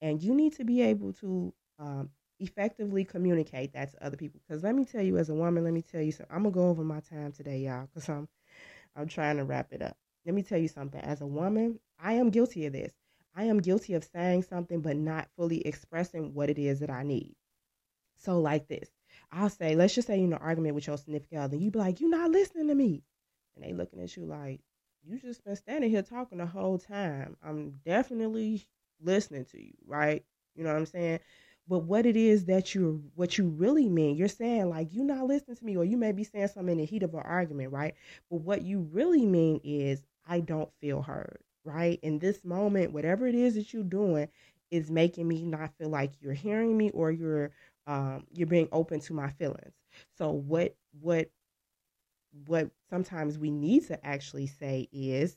And 0.00 0.22
you 0.22 0.34
need 0.34 0.54
to 0.54 0.64
be 0.64 0.82
able 0.82 1.12
to 1.14 1.52
um, 1.78 2.10
effectively 2.40 3.04
communicate 3.04 3.72
that 3.74 3.92
to 3.92 4.04
other 4.04 4.16
people. 4.16 4.40
Because 4.46 4.62
let 4.62 4.74
me 4.74 4.84
tell 4.84 5.02
you, 5.02 5.18
as 5.18 5.28
a 5.30 5.34
woman, 5.34 5.64
let 5.64 5.72
me 5.72 5.82
tell 5.82 6.02
you 6.02 6.12
something. 6.12 6.34
I'm 6.34 6.42
gonna 6.44 6.54
go 6.54 6.68
over 6.68 6.84
my 6.84 7.00
time 7.00 7.32
today, 7.32 7.58
y'all, 7.60 7.86
because 7.86 8.08
I'm 8.08 8.28
I'm 8.96 9.08
trying 9.08 9.36
to 9.38 9.44
wrap 9.44 9.72
it 9.72 9.82
up. 9.82 9.96
Let 10.26 10.34
me 10.34 10.42
tell 10.42 10.58
you 10.58 10.68
something. 10.68 11.00
As 11.00 11.20
a 11.20 11.26
woman, 11.26 11.80
I 11.98 12.14
am 12.14 12.30
guilty 12.30 12.66
of 12.66 12.72
this. 12.72 12.94
I 13.34 13.44
am 13.44 13.58
guilty 13.58 13.94
of 13.94 14.04
saying 14.04 14.44
something 14.44 14.80
but 14.80 14.96
not 14.96 15.28
fully 15.36 15.60
expressing 15.66 16.34
what 16.34 16.50
it 16.50 16.58
is 16.58 16.80
that 16.80 16.90
I 16.90 17.02
need. 17.02 17.36
So, 18.16 18.40
like 18.40 18.68
this, 18.68 18.90
I'll 19.30 19.50
say, 19.50 19.76
let's 19.76 19.94
just 19.94 20.06
say 20.08 20.16
you're 20.16 20.26
in 20.26 20.32
an 20.32 20.38
argument 20.40 20.74
with 20.74 20.86
your 20.86 20.96
significant 20.98 21.40
other, 21.40 21.56
you 21.56 21.70
be 21.70 21.78
like, 21.78 22.00
"You're 22.00 22.10
not 22.10 22.30
listening 22.30 22.68
to 22.68 22.74
me," 22.74 23.04
and 23.54 23.64
they 23.64 23.72
looking 23.72 24.00
at 24.00 24.16
you 24.16 24.24
like, 24.24 24.60
"You 25.04 25.18
just 25.18 25.44
been 25.44 25.56
standing 25.56 25.90
here 25.90 26.02
talking 26.02 26.38
the 26.38 26.46
whole 26.46 26.78
time. 26.78 27.36
I'm 27.42 27.80
definitely 27.84 28.66
listening 29.00 29.44
to 29.46 29.62
you, 29.62 29.74
right? 29.86 30.24
You 30.54 30.64
know 30.64 30.72
what 30.72 30.78
I'm 30.78 30.86
saying? 30.86 31.20
But 31.68 31.80
what 31.80 32.06
it 32.06 32.16
is 32.16 32.44
that 32.46 32.74
you're 32.74 32.98
what 33.14 33.38
you 33.38 33.48
really 33.48 33.88
mean 33.88 34.16
you're 34.16 34.28
saying 34.28 34.68
like 34.68 34.88
you're 34.92 35.04
not 35.04 35.26
listening 35.26 35.56
to 35.56 35.64
me 35.64 35.76
or 35.76 35.84
you 35.84 35.96
may 35.96 36.12
be 36.12 36.24
saying 36.24 36.48
something 36.48 36.72
in 36.72 36.78
the 36.78 36.84
heat 36.84 37.02
of 37.02 37.14
an 37.14 37.20
argument 37.20 37.72
right? 37.72 37.94
But 38.30 38.40
what 38.42 38.62
you 38.62 38.80
really 38.92 39.26
mean 39.26 39.60
is 39.64 40.04
i 40.26 40.40
don't 40.40 40.70
feel 40.80 41.02
heard 41.02 41.38
right? 41.64 41.98
In 42.02 42.18
this 42.18 42.44
moment 42.44 42.92
whatever 42.92 43.26
it 43.26 43.34
is 43.34 43.54
that 43.54 43.72
you're 43.72 43.82
doing 43.84 44.28
is 44.70 44.90
making 44.90 45.28
me 45.28 45.44
not 45.44 45.70
feel 45.78 45.88
like 45.88 46.12
you're 46.20 46.34
hearing 46.34 46.76
me 46.76 46.90
or 46.90 47.10
you're 47.10 47.52
um, 47.86 48.26
you're 48.32 48.46
being 48.46 48.68
open 48.72 49.00
to 49.00 49.12
my 49.14 49.30
feelings. 49.30 49.74
So 50.16 50.30
what 50.30 50.74
what 51.00 51.28
what 52.46 52.70
sometimes 52.90 53.38
we 53.38 53.50
need 53.50 53.86
to 53.86 54.04
actually 54.06 54.46
say 54.46 54.88
is 54.92 55.36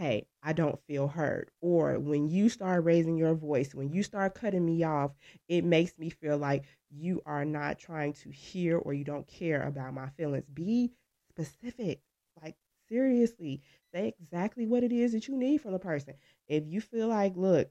hey, 0.00 0.26
I 0.42 0.52
don't 0.54 0.80
feel 0.86 1.08
heard. 1.08 1.50
Or 1.60 1.98
when 1.98 2.28
you 2.28 2.48
start 2.48 2.84
raising 2.84 3.16
your 3.16 3.34
voice, 3.34 3.74
when 3.74 3.92
you 3.92 4.02
start 4.02 4.34
cutting 4.34 4.64
me 4.64 4.82
off, 4.82 5.12
it 5.48 5.64
makes 5.64 5.98
me 5.98 6.10
feel 6.10 6.38
like 6.38 6.64
you 6.90 7.22
are 7.26 7.44
not 7.44 7.78
trying 7.78 8.14
to 8.14 8.30
hear 8.30 8.78
or 8.78 8.94
you 8.94 9.04
don't 9.04 9.26
care 9.28 9.62
about 9.62 9.94
my 9.94 10.08
feelings. 10.10 10.46
Be 10.52 10.92
specific. 11.30 12.00
Like 12.42 12.56
seriously, 12.88 13.62
say 13.94 14.14
exactly 14.20 14.66
what 14.66 14.82
it 14.84 14.92
is 14.92 15.12
that 15.12 15.28
you 15.28 15.36
need 15.36 15.60
from 15.60 15.72
the 15.72 15.78
person. 15.78 16.14
If 16.48 16.66
you 16.66 16.80
feel 16.80 17.08
like, 17.08 17.36
look, 17.36 17.70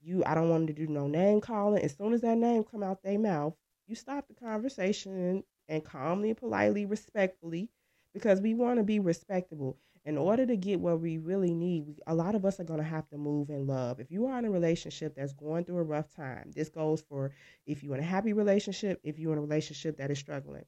you 0.00 0.22
I 0.24 0.34
don't 0.34 0.48
want 0.50 0.66
to 0.68 0.72
do 0.72 0.86
no 0.86 1.06
name 1.08 1.40
calling, 1.40 1.82
as 1.82 1.94
soon 1.96 2.12
as 2.12 2.20
that 2.22 2.38
name 2.38 2.64
come 2.64 2.82
out 2.82 3.02
their 3.02 3.18
mouth, 3.18 3.54
you 3.86 3.94
stop 3.94 4.26
the 4.28 4.34
conversation 4.34 5.42
and 5.68 5.84
calmly, 5.84 6.34
politely, 6.34 6.86
respectfully, 6.86 7.70
because 8.12 8.40
we 8.40 8.54
want 8.54 8.78
to 8.78 8.84
be 8.84 8.98
respectable 9.00 9.76
in 10.06 10.16
order 10.16 10.46
to 10.46 10.56
get 10.56 10.78
what 10.78 11.00
we 11.00 11.18
really 11.18 11.52
need, 11.52 11.84
we, 11.84 11.96
a 12.06 12.14
lot 12.14 12.36
of 12.36 12.44
us 12.44 12.60
are 12.60 12.64
going 12.64 12.78
to 12.78 12.86
have 12.86 13.08
to 13.08 13.18
move 13.18 13.50
in 13.50 13.66
love. 13.66 13.98
If 13.98 14.12
you 14.12 14.26
are 14.26 14.38
in 14.38 14.44
a 14.44 14.50
relationship 14.50 15.16
that's 15.16 15.32
going 15.32 15.64
through 15.64 15.78
a 15.78 15.82
rough 15.82 16.14
time, 16.14 16.52
this 16.54 16.68
goes 16.68 17.02
for 17.02 17.32
if 17.66 17.82
you're 17.82 17.96
in 17.96 18.02
a 18.02 18.06
happy 18.06 18.32
relationship, 18.32 19.00
if 19.02 19.18
you're 19.18 19.32
in 19.32 19.38
a 19.38 19.42
relationship 19.42 19.98
that 19.98 20.12
is 20.12 20.18
struggling. 20.20 20.64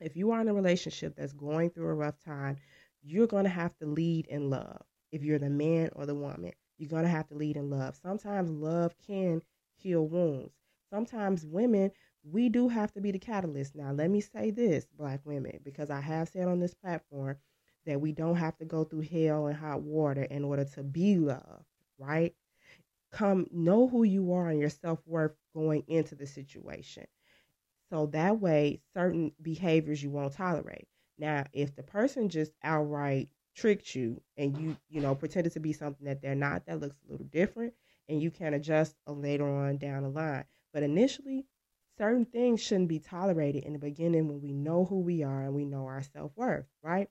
If 0.00 0.16
you 0.16 0.30
are 0.30 0.40
in 0.40 0.48
a 0.48 0.54
relationship 0.54 1.14
that's 1.14 1.34
going 1.34 1.70
through 1.70 1.88
a 1.88 1.94
rough 1.94 2.18
time, 2.24 2.56
you're 3.02 3.26
going 3.26 3.44
to 3.44 3.50
have 3.50 3.76
to 3.80 3.86
lead 3.86 4.26
in 4.26 4.48
love. 4.48 4.82
If 5.12 5.22
you're 5.22 5.38
the 5.38 5.50
man 5.50 5.90
or 5.94 6.06
the 6.06 6.14
woman, 6.14 6.52
you're 6.78 6.90
going 6.90 7.04
to 7.04 7.08
have 7.10 7.28
to 7.28 7.34
lead 7.34 7.56
in 7.56 7.68
love. 7.68 7.96
Sometimes 8.02 8.50
love 8.50 8.94
can 9.06 9.42
heal 9.76 10.08
wounds. 10.08 10.54
Sometimes 10.88 11.44
women, 11.44 11.90
we 12.22 12.48
do 12.48 12.68
have 12.68 12.92
to 12.92 13.02
be 13.02 13.12
the 13.12 13.18
catalyst. 13.18 13.76
Now, 13.76 13.92
let 13.92 14.10
me 14.10 14.22
say 14.22 14.50
this, 14.50 14.86
black 14.96 15.20
women, 15.24 15.60
because 15.62 15.90
I 15.90 16.00
have 16.00 16.30
said 16.30 16.48
on 16.48 16.60
this 16.60 16.74
platform 16.74 17.36
that 17.86 18.00
we 18.00 18.12
don't 18.12 18.36
have 18.36 18.56
to 18.58 18.64
go 18.64 18.84
through 18.84 19.02
hell 19.02 19.46
and 19.46 19.56
hot 19.56 19.82
water 19.82 20.22
in 20.22 20.44
order 20.44 20.64
to 20.64 20.82
be 20.82 21.16
loved, 21.16 21.64
right? 21.98 22.34
Come 23.12 23.46
know 23.52 23.88
who 23.88 24.02
you 24.04 24.32
are 24.32 24.48
and 24.48 24.60
your 24.60 24.70
self 24.70 25.00
worth 25.06 25.36
going 25.54 25.84
into 25.88 26.14
the 26.14 26.26
situation. 26.26 27.06
So 27.90 28.06
that 28.06 28.40
way, 28.40 28.82
certain 28.94 29.32
behaviors 29.40 30.02
you 30.02 30.10
won't 30.10 30.32
tolerate. 30.34 30.88
Now, 31.18 31.44
if 31.52 31.74
the 31.76 31.82
person 31.82 32.28
just 32.28 32.52
outright 32.62 33.28
tricked 33.54 33.94
you 33.94 34.20
and 34.36 34.56
you, 34.58 34.76
you 34.88 35.00
know, 35.00 35.14
pretended 35.14 35.52
to 35.52 35.60
be 35.60 35.72
something 35.72 36.06
that 36.06 36.20
they're 36.20 36.34
not, 36.34 36.66
that 36.66 36.80
looks 36.80 36.96
a 37.06 37.12
little 37.12 37.26
different 37.26 37.74
and 38.08 38.20
you 38.20 38.30
can 38.30 38.54
adjust 38.54 38.96
uh, 39.06 39.12
later 39.12 39.46
on 39.48 39.76
down 39.78 40.02
the 40.02 40.08
line. 40.08 40.44
But 40.72 40.82
initially, 40.82 41.46
certain 41.98 42.24
things 42.24 42.60
shouldn't 42.60 42.88
be 42.88 42.98
tolerated 42.98 43.64
in 43.64 43.72
the 43.72 43.78
beginning 43.78 44.28
when 44.28 44.40
we 44.42 44.52
know 44.52 44.84
who 44.84 45.00
we 45.00 45.22
are 45.22 45.42
and 45.44 45.54
we 45.54 45.64
know 45.64 45.86
our 45.86 46.02
self 46.02 46.32
worth, 46.36 46.66
right? 46.82 47.08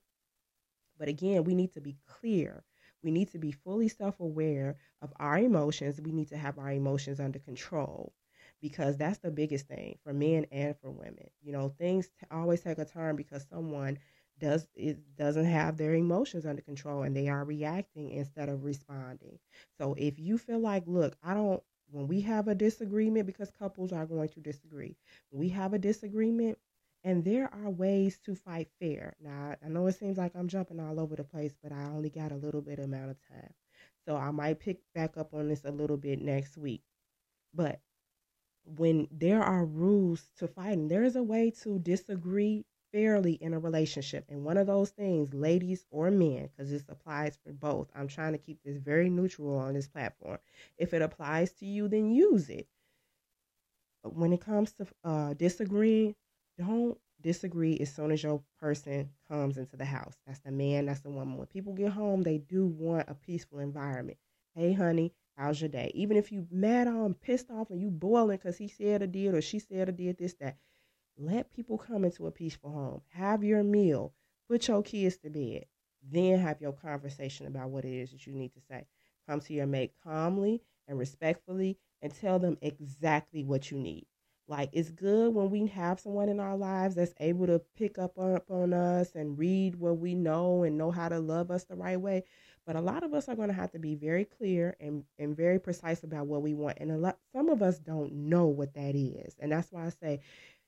But 1.03 1.09
again, 1.09 1.45
we 1.45 1.55
need 1.55 1.73
to 1.73 1.81
be 1.81 1.97
clear. 2.07 2.63
We 3.03 3.11
need 3.11 3.31
to 3.33 3.39
be 3.39 3.51
fully 3.51 3.89
self 3.89 4.21
aware 4.21 4.77
of 5.01 5.13
our 5.17 5.37
emotions. 5.37 6.01
We 6.01 6.13
need 6.13 6.29
to 6.29 6.37
have 6.37 6.57
our 6.59 6.71
emotions 6.71 7.19
under 7.19 7.39
control 7.39 8.13
because 8.61 8.97
that's 8.97 9.19
the 9.19 9.31
biggest 9.31 9.67
thing 9.67 9.97
for 10.03 10.13
men 10.13 10.45
and 10.51 10.75
for 10.79 10.91
women. 10.91 11.29
You 11.41 11.51
know, 11.53 11.69
things 11.69 12.07
t- 12.07 12.25
always 12.31 12.61
take 12.61 12.77
a 12.79 12.85
turn 12.85 13.15
because 13.17 13.45
someone 13.49 13.99
does 14.39 14.67
it 14.75 15.15
doesn't 15.17 15.45
have 15.45 15.77
their 15.77 15.93
emotions 15.93 16.45
under 16.45 16.61
control 16.61 17.03
and 17.03 17.15
they 17.15 17.27
are 17.27 17.43
reacting 17.45 18.11
instead 18.11 18.49
of 18.49 18.63
responding. 18.63 19.39
So 19.77 19.95
if 19.97 20.19
you 20.19 20.37
feel 20.37 20.59
like, 20.59 20.83
look, 20.87 21.17
I 21.23 21.33
don't 21.33 21.63
when 21.91 22.07
we 22.07 22.21
have 22.21 22.47
a 22.47 22.55
disagreement 22.55 23.27
because 23.27 23.51
couples 23.51 23.91
are 23.91 24.05
going 24.07 24.29
to 24.29 24.39
disagree. 24.39 24.97
When 25.29 25.39
we 25.41 25.49
have 25.49 25.73
a 25.73 25.79
disagreement, 25.79 26.57
and 27.03 27.23
there 27.23 27.53
are 27.53 27.69
ways 27.69 28.19
to 28.25 28.35
fight 28.35 28.69
fair. 28.79 29.15
Now, 29.21 29.55
I 29.63 29.67
know 29.67 29.87
it 29.87 29.95
seems 29.95 30.17
like 30.17 30.35
I'm 30.35 30.47
jumping 30.47 30.79
all 30.79 30.99
over 30.99 31.15
the 31.15 31.23
place, 31.23 31.53
but 31.61 31.71
I 31.71 31.83
only 31.85 32.09
got 32.09 32.31
a 32.31 32.37
little 32.37 32.61
bit 32.61 32.79
amount 32.79 33.11
of 33.11 33.17
time. 33.27 33.53
So 34.07 34.15
I 34.15 34.31
might 34.31 34.59
pick 34.59 34.79
back 34.95 35.17
up 35.17 35.33
on 35.33 35.47
this 35.49 35.65
a 35.65 35.71
little 35.71 35.97
bit 35.97 36.21
next 36.21 36.57
week. 36.57 36.83
But 37.53 37.81
when 38.65 39.07
there 39.11 39.43
are 39.43 39.65
rules 39.65 40.23
to 40.37 40.47
fighting, 40.47 40.87
there 40.87 41.03
is 41.03 41.15
a 41.15 41.23
way 41.23 41.51
to 41.63 41.79
disagree 41.79 42.65
fairly 42.93 43.33
in 43.33 43.53
a 43.53 43.59
relationship. 43.59 44.25
And 44.29 44.45
one 44.45 44.57
of 44.57 44.67
those 44.67 44.91
things, 44.91 45.33
ladies 45.33 45.85
or 45.89 46.11
men, 46.11 46.47
because 46.47 46.69
this 46.69 46.85
applies 46.87 47.37
for 47.43 47.51
both, 47.51 47.89
I'm 47.95 48.07
trying 48.07 48.33
to 48.33 48.37
keep 48.37 48.59
this 48.63 48.77
very 48.77 49.09
neutral 49.09 49.57
on 49.57 49.73
this 49.73 49.87
platform. 49.87 50.37
If 50.77 50.93
it 50.93 51.01
applies 51.01 51.51
to 51.53 51.65
you, 51.65 51.87
then 51.87 52.11
use 52.11 52.49
it. 52.49 52.67
But 54.03 54.15
when 54.15 54.31
it 54.31 54.41
comes 54.41 54.73
to 54.73 54.87
uh, 55.03 55.33
disagreeing, 55.33 56.15
don't 56.57 56.97
disagree 57.21 57.77
as 57.79 57.93
soon 57.93 58.11
as 58.11 58.21
your 58.21 58.41
person 58.59 59.09
comes 59.27 59.57
into 59.57 59.77
the 59.77 59.85
house. 59.85 60.15
That's 60.27 60.39
the 60.41 60.51
man, 60.51 60.85
that's 60.85 61.01
the 61.01 61.09
woman. 61.09 61.37
When 61.37 61.47
people 61.47 61.73
get 61.73 61.91
home, 61.91 62.21
they 62.21 62.37
do 62.37 62.65
want 62.65 63.09
a 63.09 63.15
peaceful 63.15 63.59
environment. 63.59 64.17
Hey, 64.53 64.73
honey, 64.73 65.13
how's 65.37 65.61
your 65.61 65.69
day? 65.69 65.91
Even 65.95 66.17
if 66.17 66.31
you 66.31 66.47
mad 66.51 66.87
on, 66.87 67.13
pissed 67.15 67.49
off, 67.49 67.71
and 67.71 67.79
you 67.81 67.89
boiling 67.89 68.37
because 68.37 68.57
he 68.57 68.67
said 68.67 69.01
or 69.01 69.07
did 69.07 69.33
or 69.33 69.41
she 69.41 69.59
said 69.59 69.89
or 69.89 69.93
did 69.93 70.17
this, 70.17 70.35
that, 70.35 70.57
let 71.17 71.53
people 71.53 71.77
come 71.77 72.05
into 72.05 72.27
a 72.27 72.31
peaceful 72.31 72.71
home. 72.71 73.01
Have 73.09 73.43
your 73.43 73.63
meal. 73.63 74.13
Put 74.49 74.67
your 74.67 74.83
kids 74.83 75.17
to 75.17 75.29
bed. 75.29 75.65
Then 76.11 76.39
have 76.39 76.59
your 76.59 76.73
conversation 76.73 77.47
about 77.47 77.69
what 77.69 77.85
it 77.85 77.93
is 77.93 78.11
that 78.11 78.27
you 78.27 78.33
need 78.33 78.53
to 78.53 78.61
say. 78.61 78.85
Come 79.27 79.39
to 79.41 79.53
your 79.53 79.67
mate 79.67 79.93
calmly 80.03 80.61
and 80.87 80.99
respectfully 80.99 81.77
and 82.01 82.13
tell 82.13 82.39
them 82.39 82.57
exactly 82.61 83.43
what 83.43 83.71
you 83.71 83.77
need. 83.77 84.05
Like 84.53 84.69
it's 84.71 84.91
good 84.91 85.33
when 85.33 85.49
we 85.49 85.65
have 85.65 85.99
someone 85.99 86.29
in 86.29 86.39
our 86.39 86.55
lives 86.55 86.93
that's 86.93 87.15
able 87.19 87.47
to 87.47 87.59
pick 87.75 87.97
up 87.97 88.19
on 88.19 88.71
us 88.71 89.15
and 89.15 89.35
read 89.35 89.73
what 89.77 89.97
we 89.97 90.13
know 90.13 90.61
and 90.61 90.77
know 90.77 90.91
how 90.91 91.09
to 91.09 91.19
love 91.19 91.49
us 91.49 91.63
the 91.63 91.75
right 91.75 91.99
way. 91.99 92.23
But 92.67 92.75
a 92.75 92.81
lot 92.81 93.01
of 93.03 93.15
us 93.15 93.27
are 93.27 93.35
going 93.35 93.47
to 93.47 93.55
have 93.55 93.71
to 93.71 93.79
be 93.79 93.95
very 93.95 94.25
clear 94.25 94.75
and, 94.79 95.05
and 95.17 95.35
very 95.35 95.59
precise 95.59 96.03
about 96.03 96.27
what 96.27 96.43
we 96.43 96.53
want. 96.53 96.77
And 96.79 96.91
a 96.91 96.97
lot 96.97 97.17
some 97.35 97.49
of 97.49 97.63
us 97.63 97.79
don't 97.79 98.13
know 98.13 98.45
what 98.45 98.75
that 98.75 98.93
is. 98.95 99.35
And 99.39 99.51
that's 99.51 99.71
why 99.71 99.87
I 99.87 99.89
say 99.89 100.19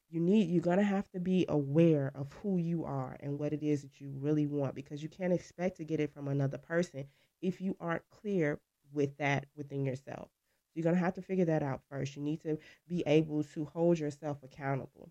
you 0.10 0.20
need 0.20 0.50
you're 0.50 0.64
going 0.64 0.80
to 0.80 0.84
have 0.84 1.08
to 1.12 1.20
be 1.20 1.46
aware 1.48 2.12
of 2.16 2.34
who 2.42 2.58
you 2.58 2.86
are 2.86 3.18
and 3.20 3.38
what 3.38 3.54
it 3.54 3.62
is 3.62 3.84
that 3.84 4.02
you 4.02 4.12
really 4.20 4.48
want 4.48 4.74
because 4.74 5.04
you 5.04 5.10
can't 5.10 5.32
expect 5.34 5.78
to 5.78 5.86
get 5.86 6.00
it 6.00 6.12
from 6.12 6.28
another 6.28 6.58
person 6.58 7.06
if 7.40 7.62
you 7.62 7.78
aren't 7.80 8.10
clear 8.10 8.60
with 8.92 9.16
that 9.18 9.46
within 9.56 9.86
yourself. 9.86 10.30
You're 10.76 10.84
going 10.84 10.96
to 10.96 11.02
have 11.02 11.16
to 11.16 11.22
figure 11.22 11.46
that 11.46 11.64
out 11.64 11.82
first. 11.90 12.16
You 12.16 12.22
need 12.22 12.42
to 12.42 12.60
be 12.88 13.04
able 13.08 13.44
to 13.44 13.66
hold 13.66 13.98
yourself 13.98 14.44
accountable. 14.44 15.10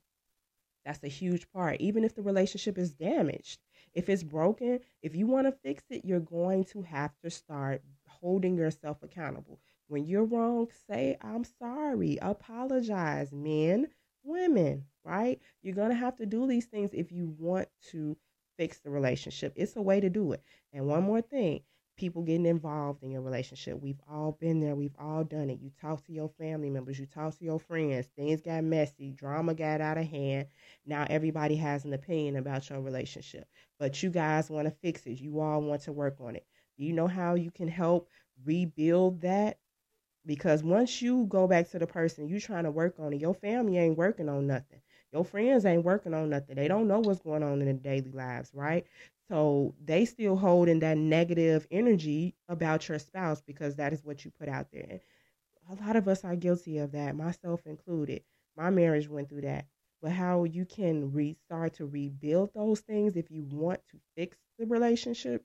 That's 0.84 1.02
a 1.02 1.08
huge 1.08 1.50
part. 1.50 1.80
Even 1.80 2.04
if 2.04 2.14
the 2.14 2.22
relationship 2.22 2.76
is 2.76 2.92
damaged, 2.92 3.58
if 3.94 4.08
it's 4.08 4.22
broken, 4.22 4.80
if 5.02 5.16
you 5.16 5.26
want 5.26 5.46
to 5.46 5.52
fix 5.52 5.82
it, 5.88 6.04
you're 6.04 6.20
going 6.20 6.64
to 6.64 6.82
have 6.82 7.12
to 7.22 7.30
start 7.30 7.82
holding 8.06 8.56
yourself 8.56 9.02
accountable. 9.02 9.58
When 9.88 10.04
you're 10.04 10.24
wrong, 10.24 10.68
say, 10.88 11.16
I'm 11.22 11.44
sorry, 11.44 12.18
apologize, 12.20 13.32
men, 13.32 13.88
women, 14.22 14.84
right? 15.04 15.40
You're 15.62 15.74
going 15.74 15.90
to 15.90 15.96
have 15.96 16.16
to 16.16 16.26
do 16.26 16.46
these 16.46 16.66
things 16.66 16.90
if 16.92 17.10
you 17.12 17.34
want 17.38 17.68
to 17.90 18.16
fix 18.58 18.78
the 18.78 18.90
relationship. 18.90 19.52
It's 19.56 19.76
a 19.76 19.82
way 19.82 20.00
to 20.00 20.10
do 20.10 20.32
it. 20.32 20.42
And 20.72 20.86
one 20.86 21.04
more 21.04 21.22
thing 21.22 21.60
people 21.96 22.22
getting 22.22 22.46
involved 22.46 23.02
in 23.02 23.10
your 23.10 23.22
relationship. 23.22 23.80
We've 23.80 24.00
all 24.10 24.36
been 24.40 24.60
there. 24.60 24.74
We've 24.74 24.96
all 24.98 25.24
done 25.24 25.50
it. 25.50 25.60
You 25.60 25.70
talk 25.80 26.04
to 26.06 26.12
your 26.12 26.28
family 26.28 26.70
members, 26.70 26.98
you 26.98 27.06
talk 27.06 27.36
to 27.38 27.44
your 27.44 27.60
friends. 27.60 28.08
Things 28.16 28.40
got 28.40 28.64
messy, 28.64 29.12
drama 29.12 29.54
got 29.54 29.80
out 29.80 29.98
of 29.98 30.06
hand. 30.06 30.48
Now 30.86 31.06
everybody 31.08 31.56
has 31.56 31.84
an 31.84 31.92
opinion 31.92 32.36
about 32.36 32.68
your 32.68 32.80
relationship, 32.80 33.46
but 33.78 34.02
you 34.02 34.10
guys 34.10 34.50
want 34.50 34.66
to 34.66 34.74
fix 34.82 35.06
it. 35.06 35.20
You 35.20 35.40
all 35.40 35.62
want 35.62 35.82
to 35.82 35.92
work 35.92 36.16
on 36.20 36.36
it. 36.36 36.46
Do 36.76 36.84
you 36.84 36.92
know 36.92 37.06
how 37.06 37.34
you 37.34 37.50
can 37.50 37.68
help 37.68 38.08
rebuild 38.44 39.20
that? 39.22 39.58
Because 40.26 40.62
once 40.62 41.02
you 41.02 41.26
go 41.26 41.46
back 41.46 41.70
to 41.70 41.78
the 41.78 41.86
person 41.86 42.28
you're 42.28 42.40
trying 42.40 42.64
to 42.64 42.70
work 42.70 42.96
on 42.98 43.12
it, 43.12 43.20
your 43.20 43.34
family 43.34 43.78
ain't 43.78 43.98
working 43.98 44.28
on 44.28 44.46
nothing. 44.46 44.80
Your 45.12 45.24
friends 45.24 45.64
ain't 45.64 45.84
working 45.84 46.12
on 46.12 46.30
nothing. 46.30 46.56
They 46.56 46.66
don't 46.66 46.88
know 46.88 46.98
what's 46.98 47.20
going 47.20 47.44
on 47.44 47.60
in 47.60 47.66
their 47.66 47.74
daily 47.74 48.10
lives, 48.10 48.50
right? 48.52 48.84
So 49.30 49.74
they 49.82 50.04
still 50.04 50.36
holding 50.36 50.80
that 50.80 50.98
negative 50.98 51.66
energy 51.70 52.34
about 52.48 52.88
your 52.88 52.98
spouse 52.98 53.40
because 53.40 53.76
that 53.76 53.92
is 53.92 54.04
what 54.04 54.24
you 54.24 54.30
put 54.30 54.48
out 54.48 54.68
there. 54.72 55.00
A 55.70 55.74
lot 55.84 55.96
of 55.96 56.08
us 56.08 56.24
are 56.24 56.36
guilty 56.36 56.78
of 56.78 56.92
that, 56.92 57.16
myself 57.16 57.66
included. 57.66 58.22
My 58.56 58.70
marriage 58.70 59.08
went 59.08 59.28
through 59.28 59.42
that. 59.42 59.66
But 60.02 60.12
how 60.12 60.44
you 60.44 60.66
can 60.66 61.12
restart 61.12 61.74
to 61.74 61.86
rebuild 61.86 62.52
those 62.54 62.80
things 62.80 63.16
if 63.16 63.30
you 63.30 63.44
want 63.44 63.80
to 63.90 63.98
fix 64.16 64.36
the 64.58 64.66
relationship 64.66 65.42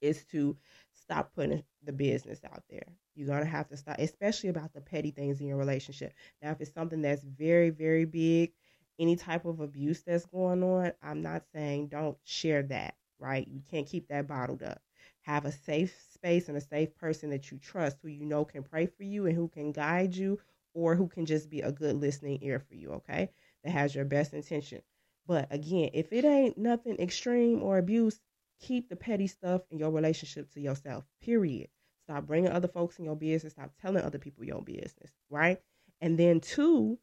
is 0.00 0.24
to 0.32 0.56
stop 0.92 1.32
putting 1.34 1.62
the 1.84 1.92
business 1.92 2.40
out 2.44 2.64
there. 2.68 2.86
You're 3.14 3.28
going 3.28 3.44
to 3.44 3.46
have 3.48 3.68
to 3.68 3.76
stop, 3.76 3.96
especially 3.98 4.50
about 4.50 4.72
the 4.72 4.80
petty 4.80 5.10
things 5.12 5.40
in 5.40 5.46
your 5.46 5.56
relationship. 5.56 6.12
Now, 6.42 6.50
if 6.50 6.60
it's 6.60 6.74
something 6.74 7.02
that's 7.02 7.22
very, 7.22 7.70
very 7.70 8.04
big, 8.04 8.52
any 8.98 9.16
type 9.16 9.44
of 9.44 9.60
abuse 9.60 10.02
that's 10.02 10.26
going 10.26 10.62
on, 10.62 10.92
I'm 11.02 11.22
not 11.22 11.44
saying 11.54 11.88
don't 11.88 12.16
share 12.24 12.62
that, 12.64 12.94
right? 13.18 13.46
You 13.48 13.62
can't 13.70 13.86
keep 13.86 14.08
that 14.08 14.26
bottled 14.26 14.62
up. 14.62 14.80
Have 15.22 15.44
a 15.44 15.52
safe 15.52 15.94
space 16.12 16.48
and 16.48 16.56
a 16.56 16.60
safe 16.60 16.94
person 16.96 17.30
that 17.30 17.50
you 17.50 17.58
trust 17.58 17.98
who 18.02 18.08
you 18.08 18.24
know 18.24 18.44
can 18.44 18.62
pray 18.62 18.86
for 18.86 19.04
you 19.04 19.26
and 19.26 19.36
who 19.36 19.48
can 19.48 19.72
guide 19.72 20.14
you 20.16 20.38
or 20.74 20.94
who 20.94 21.08
can 21.08 21.26
just 21.26 21.50
be 21.50 21.60
a 21.60 21.72
good 21.72 21.96
listening 21.96 22.38
ear 22.42 22.58
for 22.58 22.74
you, 22.74 22.92
okay? 22.92 23.30
that 23.64 23.70
has 23.70 23.94
your 23.94 24.04
best 24.04 24.32
intention. 24.34 24.82
But 25.26 25.48
again, 25.50 25.90
if 25.92 26.12
it 26.12 26.24
ain't 26.24 26.56
nothing 26.56 26.96
extreme 26.98 27.62
or 27.62 27.78
abuse, 27.78 28.20
keep 28.60 28.88
the 28.88 28.96
petty 28.96 29.26
stuff 29.26 29.62
in 29.70 29.78
your 29.78 29.90
relationship 29.90 30.50
to 30.52 30.60
yourself. 30.60 31.04
Period. 31.20 31.68
Stop 32.04 32.26
bringing 32.26 32.50
other 32.50 32.68
folks 32.68 32.98
in 32.98 33.04
your 33.04 33.16
business. 33.16 33.52
Stop 33.52 33.72
telling 33.80 34.02
other 34.02 34.18
people 34.18 34.44
your 34.44 34.62
business, 34.62 35.12
right? 35.28 35.60
And 36.00 36.18
then 36.18 36.40
two, 36.40 36.98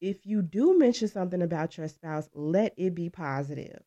if 0.00 0.26
you 0.26 0.42
do 0.42 0.78
mention 0.78 1.08
something 1.08 1.42
about 1.42 1.76
your 1.76 1.88
spouse, 1.88 2.28
let 2.34 2.74
it 2.76 2.94
be 2.94 3.10
positive. 3.10 3.82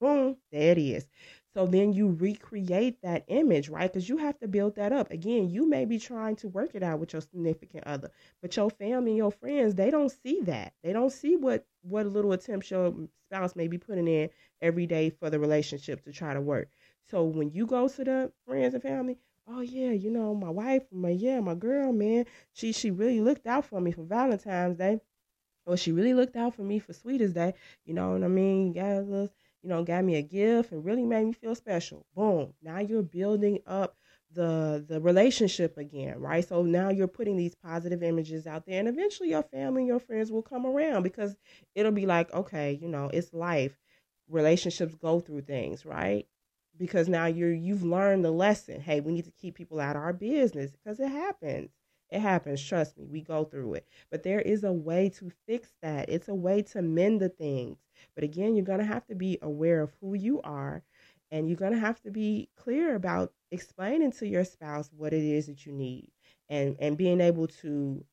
Boom, 0.00 0.36
there 0.52 0.72
it 0.72 0.78
is. 0.78 1.06
So 1.54 1.66
then 1.66 1.92
you 1.94 2.10
recreate 2.10 3.00
that 3.02 3.24
image, 3.28 3.68
right? 3.70 3.90
Because 3.90 4.08
you 4.08 4.18
have 4.18 4.38
to 4.40 4.48
build 4.48 4.74
that 4.76 4.92
up. 4.92 5.10
Again, 5.10 5.48
you 5.50 5.66
may 5.68 5.84
be 5.86 5.98
trying 5.98 6.36
to 6.36 6.48
work 6.48 6.74
it 6.74 6.82
out 6.82 6.98
with 7.00 7.12
your 7.14 7.22
significant 7.22 7.84
other, 7.86 8.10
but 8.42 8.54
your 8.56 8.70
family 8.70 9.16
your 9.16 9.30
friends, 9.32 9.74
they 9.74 9.90
don't 9.90 10.10
see 10.12 10.40
that. 10.42 10.74
They 10.82 10.92
don't 10.92 11.10
see 11.12 11.36
what 11.36 11.66
what 11.82 12.06
little 12.06 12.32
attempts 12.32 12.70
your 12.70 12.94
spouse 13.26 13.56
may 13.56 13.68
be 13.68 13.78
putting 13.78 14.06
in 14.08 14.28
every 14.60 14.86
day 14.86 15.10
for 15.10 15.30
the 15.30 15.38
relationship 15.40 16.02
to 16.04 16.12
try 16.12 16.34
to 16.34 16.40
work. 16.40 16.70
So 17.06 17.24
when 17.24 17.50
you 17.50 17.66
go 17.66 17.88
to 17.88 18.04
the 18.04 18.32
friends 18.46 18.74
and 18.74 18.82
family, 18.82 19.18
oh 19.46 19.60
yeah, 19.60 19.92
you 19.92 20.10
know, 20.10 20.34
my 20.34 20.50
wife, 20.50 20.82
my 20.92 21.10
yeah, 21.10 21.40
my 21.40 21.54
girl, 21.54 21.92
man, 21.92 22.26
she 22.52 22.72
she 22.72 22.90
really 22.90 23.20
looked 23.20 23.46
out 23.46 23.64
for 23.64 23.80
me 23.80 23.92
for 23.92 24.02
Valentine's 24.04 24.76
Day. 24.76 25.00
Or 25.66 25.76
she 25.76 25.92
really 25.92 26.14
looked 26.14 26.36
out 26.36 26.54
for 26.54 26.62
me 26.62 26.78
for 26.78 26.92
Sweetest 26.94 27.34
Day. 27.34 27.54
You 27.84 27.94
know 27.94 28.12
what 28.12 28.24
I 28.24 28.28
mean? 28.28 28.72
Got 28.72 29.04
little 29.06 29.30
you 29.62 29.68
know, 29.70 29.82
got 29.82 30.04
me 30.04 30.14
a 30.16 30.22
gift 30.22 30.70
and 30.72 30.84
really 30.84 31.04
made 31.04 31.24
me 31.26 31.32
feel 31.32 31.54
special. 31.56 32.06
Boom. 32.14 32.54
Now 32.62 32.78
you're 32.78 33.02
building 33.02 33.58
up 33.66 33.96
the 34.32 34.84
the 34.88 35.00
relationship 35.00 35.76
again, 35.78 36.20
right? 36.20 36.46
So 36.46 36.62
now 36.62 36.90
you're 36.90 37.08
putting 37.08 37.36
these 37.36 37.54
positive 37.56 38.02
images 38.02 38.46
out 38.46 38.66
there 38.66 38.78
and 38.78 38.88
eventually 38.88 39.30
your 39.30 39.42
family 39.42 39.82
and 39.82 39.88
your 39.88 40.00
friends 40.00 40.30
will 40.30 40.42
come 40.42 40.66
around 40.66 41.02
because 41.02 41.36
it'll 41.74 41.92
be 41.92 42.06
like, 42.06 42.32
okay, 42.32 42.72
you 42.80 42.88
know, 42.88 43.10
it's 43.12 43.32
life. 43.32 43.76
Relationships 44.28 44.94
go 44.94 45.20
through 45.20 45.42
things, 45.42 45.84
right? 45.86 46.26
Because 46.76 47.08
now 47.08 47.26
you're 47.26 47.52
you've 47.54 47.82
learned 47.84 48.24
the 48.24 48.30
lesson. 48.30 48.80
Hey, 48.80 49.00
we 49.00 49.12
need 49.12 49.24
to 49.24 49.30
keep 49.32 49.54
people 49.54 49.80
out 49.80 49.96
of 49.96 50.02
our 50.02 50.12
business 50.12 50.70
because 50.72 51.00
it 51.00 51.08
happens. 51.10 51.70
It 52.10 52.20
happens. 52.20 52.62
Trust 52.62 52.96
me, 52.98 53.06
we 53.06 53.20
go 53.20 53.44
through 53.44 53.74
it. 53.74 53.86
But 54.10 54.22
there 54.22 54.40
is 54.40 54.64
a 54.64 54.72
way 54.72 55.08
to 55.10 55.30
fix 55.46 55.74
that. 55.82 56.08
It's 56.08 56.28
a 56.28 56.34
way 56.34 56.62
to 56.62 56.82
mend 56.82 57.20
the 57.20 57.28
things. 57.28 57.78
But 58.14 58.24
again, 58.24 58.54
you're 58.54 58.64
going 58.64 58.78
to 58.78 58.84
have 58.84 59.06
to 59.06 59.14
be 59.14 59.38
aware 59.42 59.80
of 59.82 59.92
who 60.00 60.14
you 60.14 60.40
are 60.42 60.82
and 61.30 61.48
you're 61.48 61.56
going 61.56 61.72
to 61.72 61.78
have 61.78 62.00
to 62.02 62.10
be 62.10 62.48
clear 62.56 62.94
about 62.94 63.32
explaining 63.50 64.12
to 64.12 64.26
your 64.26 64.44
spouse 64.44 64.90
what 64.96 65.12
it 65.12 65.22
is 65.24 65.46
that 65.46 65.66
you 65.66 65.72
need 65.72 66.10
and, 66.48 66.76
and 66.78 66.96
being 66.96 67.20
able 67.20 67.48
to 67.48 68.04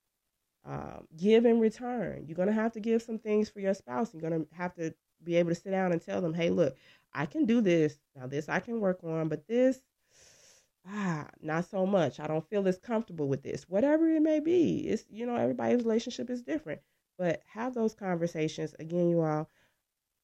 um, 0.66 1.08
give 1.18 1.46
in 1.46 1.60
return. 1.60 2.26
You're 2.26 2.36
going 2.36 2.48
to 2.48 2.54
have 2.54 2.74
to 2.74 2.80
give 2.80 3.02
some 3.02 3.20
things 3.20 3.50
for 3.50 3.60
your 3.60 3.74
spouse. 3.74 4.14
You're 4.14 4.22
going 4.28 4.46
to 4.46 4.56
have 4.56 4.74
to 4.76 4.94
be 5.24 5.36
able 5.36 5.50
to 5.50 5.56
sit 5.56 5.72
down 5.72 5.91
and 5.91 6.02
tell 6.02 6.22
them, 6.22 6.34
hey, 6.34 6.50
look, 6.50 6.76
I 7.14 7.26
can 7.26 7.46
do 7.46 7.62
this. 7.62 7.98
Now, 8.16 8.28
this 8.28 8.50
I 8.50 8.60
can 8.60 8.80
work 8.80 9.04
on, 9.04 9.30
but 9.30 9.48
this 9.48 9.82
ah, 10.88 11.27
not 11.41 11.65
so 11.65 11.86
much. 11.86 12.19
I 12.19 12.27
don't 12.27 12.47
feel 12.49 12.67
as 12.67 12.77
comfortable 12.77 13.27
with 13.27 13.43
this. 13.43 13.63
Whatever 13.69 14.09
it 14.09 14.21
may 14.21 14.39
be. 14.39 14.88
It's 14.88 15.05
you 15.09 15.25
know, 15.25 15.36
everybody's 15.36 15.84
relationship 15.84 16.29
is 16.29 16.41
different. 16.43 16.81
But 17.17 17.41
have 17.47 17.73
those 17.73 17.93
conversations. 17.93 18.73
Again, 18.79 19.09
you 19.09 19.21
all, 19.21 19.49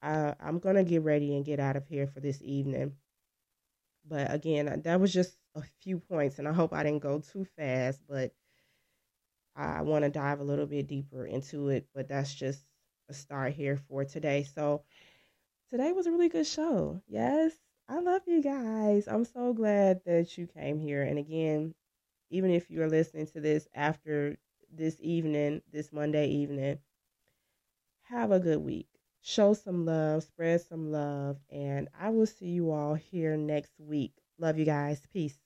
uh, 0.02 0.34
I'm 0.40 0.58
gonna 0.60 0.84
get 0.84 1.02
ready 1.02 1.36
and 1.36 1.44
get 1.44 1.60
out 1.60 1.76
of 1.76 1.86
here 1.88 2.06
for 2.08 2.20
this 2.20 2.42
evening. 2.42 2.96
But 4.04 4.32
again, 4.32 4.82
that 4.82 5.00
was 5.00 5.12
just 5.12 5.38
a 5.54 5.62
few 5.62 6.00
points, 6.00 6.38
and 6.38 6.46
I 6.48 6.52
hope 6.52 6.72
I 6.72 6.82
didn't 6.82 7.02
go 7.02 7.20
too 7.20 7.44
fast. 7.56 8.02
But 8.08 8.34
I 9.54 9.82
want 9.82 10.04
to 10.04 10.10
dive 10.10 10.40
a 10.40 10.44
little 10.44 10.66
bit 10.66 10.88
deeper 10.88 11.24
into 11.26 11.68
it. 11.68 11.86
But 11.94 12.08
that's 12.08 12.34
just 12.34 12.64
a 13.08 13.14
start 13.14 13.52
here 13.52 13.76
for 13.76 14.04
today. 14.04 14.42
So 14.44 14.82
today 15.70 15.92
was 15.92 16.06
a 16.06 16.12
really 16.12 16.28
good 16.28 16.46
show. 16.46 17.02
Yes, 17.08 17.52
I 17.90 17.98
love 18.00 18.22
you 18.26 18.40
guys. 18.40 19.06
I'm 19.06 19.26
so 19.26 19.52
glad 19.52 20.02
that 20.06 20.38
you 20.38 20.46
came 20.46 20.78
here. 20.78 21.02
And 21.02 21.18
again, 21.18 21.74
even 22.30 22.50
if 22.50 22.70
you're 22.70 22.88
listening 22.88 23.26
to 23.28 23.40
this 23.40 23.68
after 23.74 24.38
this 24.72 24.96
evening, 25.00 25.60
this 25.72 25.92
Monday 25.92 26.28
evening, 26.28 26.78
have 28.04 28.30
a 28.30 28.40
good 28.40 28.60
week. 28.60 28.88
Show 29.22 29.54
some 29.54 29.84
love, 29.84 30.22
spread 30.22 30.60
some 30.62 30.92
love, 30.92 31.38
and 31.50 31.88
I 31.98 32.10
will 32.10 32.26
see 32.26 32.50
you 32.50 32.70
all 32.70 32.94
here 32.94 33.36
next 33.36 33.72
week. 33.78 34.14
Love 34.38 34.58
you 34.58 34.64
guys. 34.64 35.02
Peace. 35.12 35.38